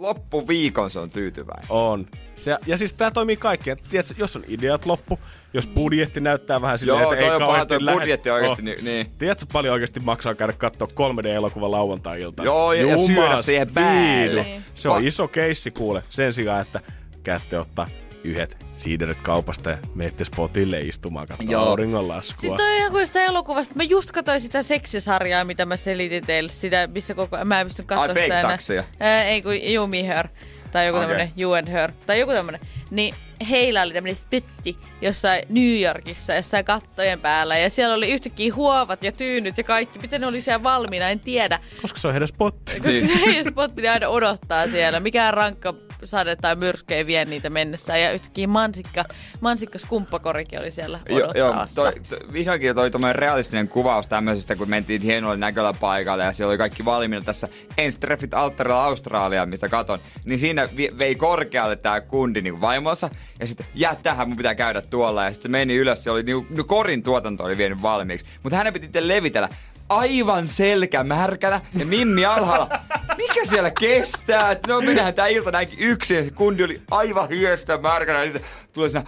loppuviikon 0.00 0.90
se 0.90 0.98
on 0.98 1.10
tyytyväinen. 1.10 1.66
On. 1.68 2.06
Se, 2.36 2.56
ja 2.66 2.76
siis 2.76 2.92
tää 2.92 3.10
toimii 3.10 3.36
kaikkeen. 3.36 3.76
Tiedätkö, 3.90 4.14
jos 4.18 4.36
on 4.36 4.42
ideat 4.48 4.86
loppu, 4.86 5.18
jos 5.54 5.66
budjetti 5.66 6.20
näyttää 6.20 6.60
vähän 6.60 6.78
silleen, 6.78 7.00
Joo, 7.02 7.12
että 7.12 7.24
ei 7.24 7.30
toi 7.30 7.36
on 7.42 7.46
paha, 7.48 7.66
toi 7.66 7.78
lähde- 7.84 7.98
budjetti 8.00 8.30
oikeesti, 8.30 8.62
Oh. 8.62 8.64
niin, 8.64 8.84
niin. 8.84 9.10
Tiedätkö 9.18 9.46
paljon 9.52 9.72
oikeasti 9.72 10.00
maksaa 10.00 10.34
käydä 10.34 10.52
katsoa 10.52 10.88
3D-elokuva 10.94 11.70
lauantai-iltaan? 11.70 12.46
Joo, 12.46 12.72
ja- 12.72 12.86
ja 12.86 12.98
syödä 12.98 13.42
siihen 13.42 13.70
päälle. 13.74 14.42
Niin. 14.42 14.62
Se 14.74 14.88
on 14.88 15.04
iso 15.06 15.28
keissi 15.28 15.70
kuule. 15.70 16.02
Sen 16.10 16.32
sijaan, 16.32 16.60
että 16.62 16.80
käytte 17.22 17.58
ottaa 17.58 17.86
yhdet 18.24 18.66
siiderit 18.78 19.18
kaupasta 19.22 19.70
ja 19.70 19.78
menette 19.94 20.24
spotille 20.24 20.80
istumaan 20.80 21.26
katsomaan 21.26 21.68
auringonlaskua. 21.68 22.36
Siis 22.40 22.52
toi 22.52 22.70
on 22.70 22.76
ihan 22.76 22.90
kuin 22.90 23.06
sitä 23.06 23.24
elokuvasta. 23.24 23.74
Mä 23.74 23.82
just 23.82 24.10
katsoin 24.10 24.40
sitä 24.40 24.62
seksisarjaa, 24.62 25.44
mitä 25.44 25.66
mä 25.66 25.76
selitin 25.76 26.26
teille. 26.26 26.52
Sitä, 26.52 26.86
missä 26.86 27.14
koko... 27.14 27.44
Mä 27.44 27.60
en 27.60 27.66
pysty 27.66 27.82
katsoa 27.82 28.02
Ai, 28.02 28.08
fake 28.08 28.22
sitä 28.22 28.40
enää. 28.40 28.50
takseja. 28.50 28.84
Ää, 29.00 29.24
ei 29.24 29.42
kun 29.42 29.52
You, 29.74 29.86
Me, 29.86 30.06
Her. 30.06 30.28
Tai 30.72 30.86
joku 30.86 30.98
okay. 30.98 31.08
tämmönen 31.08 31.32
You 31.40 31.52
and 31.52 31.68
Her. 31.68 31.92
Tai 32.06 32.20
joku 32.20 32.32
tämmönen. 32.32 32.60
Niin 32.90 33.14
heillä 33.50 33.82
oli 33.82 33.92
tämmönen 33.92 34.16
spytti 34.16 34.76
jossain 35.02 35.42
New 35.48 35.80
Yorkissa, 35.82 36.34
jossain 36.34 36.64
kattojen 36.64 37.20
päällä. 37.20 37.58
Ja 37.58 37.70
siellä 37.70 37.94
oli 37.94 38.12
yhtäkkiä 38.12 38.54
huovat 38.54 39.04
ja 39.04 39.12
tyynyt 39.12 39.58
ja 39.58 39.64
kaikki. 39.64 39.98
Miten 39.98 40.20
ne 40.20 40.26
oli 40.26 40.42
siellä 40.42 40.62
valmiina, 40.62 41.08
en 41.08 41.20
tiedä. 41.20 41.58
Koska 41.82 41.98
se 42.00 42.08
on 42.08 42.14
heidän 42.14 42.28
spotti. 42.28 42.72
Koska 42.72 42.88
Niin. 42.88 43.06
se 43.06 43.20
heidän 43.26 43.44
spotti 43.52 43.88
aina 43.88 44.08
odottaa 44.08 44.68
siellä. 44.70 45.00
Mikään 45.00 45.34
rankka 45.34 45.74
sade 46.04 46.36
tai 46.36 46.56
myrsky 46.56 46.94
ei 46.94 47.06
vie 47.06 47.24
niitä 47.24 47.50
mennessään. 47.50 48.00
Ja 48.00 48.12
yhtäkkiä 48.12 48.46
mansikka, 48.48 49.04
mansikka 49.40 49.78
skumppakorikin 49.78 50.60
oli 50.60 50.70
siellä 50.70 51.00
Joo, 51.08 51.18
joo 51.18 51.28
odottamassa. 51.48 51.82
toi, 51.82 51.92
toi, 52.08 52.18
vihdoinkin 52.32 52.74
toi 52.74 52.90
realistinen 53.12 53.68
kuvaus 53.68 54.08
tämmöisestä, 54.08 54.56
kun 54.56 54.70
mentiin 54.70 55.02
hienolle 55.02 55.36
näköllä 55.36 55.72
paikalle 55.80 56.24
ja 56.24 56.32
siellä 56.32 56.50
oli 56.50 56.58
kaikki 56.58 56.84
valmiina 56.84 57.24
tässä 57.24 57.48
ensitreffit 57.78 58.34
alttarilla 58.34 58.84
Australiaan, 58.84 59.48
mistä 59.48 59.68
katon. 59.68 59.98
Niin 60.24 60.38
siinä 60.38 60.68
vi- 60.76 60.90
vei 60.98 61.14
korkealle 61.14 61.76
tää 61.76 62.00
kundi 62.00 62.42
niin 62.42 62.60
vaimonsa 62.60 63.10
ja 63.40 63.46
sitten 63.46 63.66
jää 63.74 63.94
tähän, 63.94 64.28
mun 64.28 64.36
pitää 64.36 64.54
käydä 64.54 64.80
tuolla. 64.82 65.24
Ja 65.24 65.32
sitten 65.32 65.48
se 65.48 65.52
meni 65.52 65.76
ylös, 65.76 66.04
se 66.04 66.10
oli 66.10 66.22
niinku, 66.22 66.46
no 66.56 66.64
korin 66.64 67.02
tuotanto 67.02 67.44
oli 67.44 67.56
vienyt 67.56 67.82
valmiiksi. 67.82 68.26
Mutta 68.42 68.56
hänen 68.56 68.72
piti 68.72 68.86
itse 68.86 69.08
levitellä 69.08 69.48
aivan 69.88 70.48
selkä 70.48 71.04
märkänä 71.04 71.60
ja 71.78 71.86
Mimmi 71.86 72.24
alhaalla. 72.24 72.68
Mikä 73.16 73.44
siellä 73.44 73.70
kestää? 73.70 74.56
No 74.66 74.80
mennään 74.80 75.14
tää 75.14 75.26
ilta 75.26 75.50
näinkin 75.50 75.78
yksin 75.78 76.16
ja 76.16 76.24
se 76.24 76.30
kundi 76.30 76.64
oli 76.64 76.82
aivan 76.90 77.28
hiestä 77.28 77.78
märkänä. 77.78 78.24
Ja 78.24 78.32
se 78.32 78.40
tuli 78.72 78.90
siinä, 78.90 79.04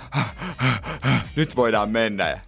nyt 1.36 1.56
voidaan 1.56 1.90
mennä. 1.90 2.28
Ja 2.28 2.38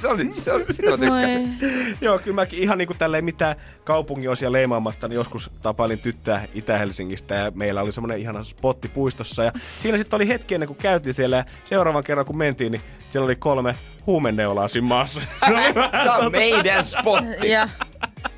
se 0.00 0.08
oli, 0.08 0.32
se 0.32 0.52
oli, 0.52 0.64
sitä 0.70 0.90
mä 0.90 0.98
tykkäsin. 0.98 1.58
Joo, 2.00 2.18
kyllä 2.18 2.34
mäkin 2.34 2.58
ihan 2.58 2.78
niinku 2.78 2.94
tälleen 2.98 3.24
mitään 3.24 3.56
kaupunginosia 3.84 4.52
leimaamatta, 4.52 5.08
niin 5.08 5.16
joskus 5.16 5.50
tapailin 5.62 5.98
tyttöä 5.98 6.48
Itä-Helsingistä 6.54 7.34
ja 7.34 7.50
meillä 7.54 7.80
oli 7.82 7.92
semmoinen 7.92 8.18
ihana 8.18 8.44
spotti 8.44 8.88
puistossa. 8.88 9.44
Ja 9.44 9.52
siinä 9.82 9.98
sitten 9.98 10.16
oli 10.16 10.28
hetki 10.28 10.54
ennen 10.54 10.66
kuin 10.66 10.76
käytiin 10.76 11.14
siellä 11.14 11.36
ja 11.36 11.44
seuraavan 11.64 12.04
kerran 12.04 12.26
kun 12.26 12.38
mentiin, 12.38 12.72
niin 12.72 12.82
siellä 13.10 13.24
oli 13.24 13.36
kolme 13.36 13.74
huumeneulaa 14.06 14.68
siinä 14.68 14.88
maassa. 14.88 15.20
Tää 16.04 16.16
on 16.16 16.32
meidän 16.32 16.84
spotti. 16.84 17.50
Ja 17.50 17.68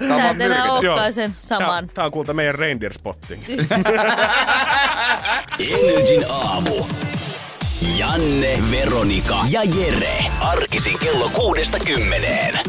on 0.01 0.21
sä 0.21 0.31
et 0.31 0.41
enää 0.41 0.65
olekaan 0.65 1.13
sen 1.13 1.31
Tää, 1.31 1.41
saman. 1.41 1.89
tää 1.95 2.05
on 2.05 2.13
kuulta 2.13 2.35
meidän 2.35 2.55
reindeer 2.55 2.93
spotting. 2.93 3.43
Energin 5.59 6.25
aamu. 6.29 6.87
Janne, 7.81 8.63
Veronika 8.71 9.37
ja 9.51 9.63
Jere. 9.65 10.25
Arkisin 10.41 10.99
kello 10.99 11.29
kuudesta 11.29 11.79
kymmeneen. 11.87 12.61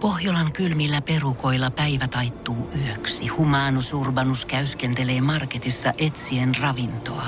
Pohjolan 0.00 0.52
kylmillä 0.52 1.00
perukoilla 1.00 1.70
päivä 1.70 2.08
taittuu 2.08 2.70
yöksi. 2.86 3.26
Humanus 3.26 3.92
Urbanus 3.92 4.44
käyskentelee 4.44 5.20
marketissa 5.20 5.92
etsien 5.98 6.54
ravintoa. 6.60 7.26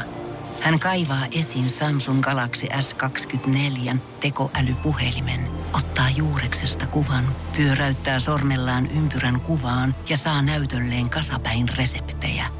Hän 0.60 0.80
kaivaa 0.80 1.26
esiin 1.32 1.70
Samsung 1.70 2.20
Galaxy 2.20 2.66
S24 2.66 3.96
tekoälypuhelimen, 4.20 5.48
ottaa 5.72 6.10
juureksesta 6.10 6.86
kuvan, 6.86 7.36
pyöräyttää 7.56 8.18
sormellaan 8.18 8.86
ympyrän 8.86 9.40
kuvaan 9.40 9.94
ja 10.08 10.16
saa 10.16 10.42
näytölleen 10.42 11.10
kasapäin 11.10 11.68
reseptejä. 11.68 12.59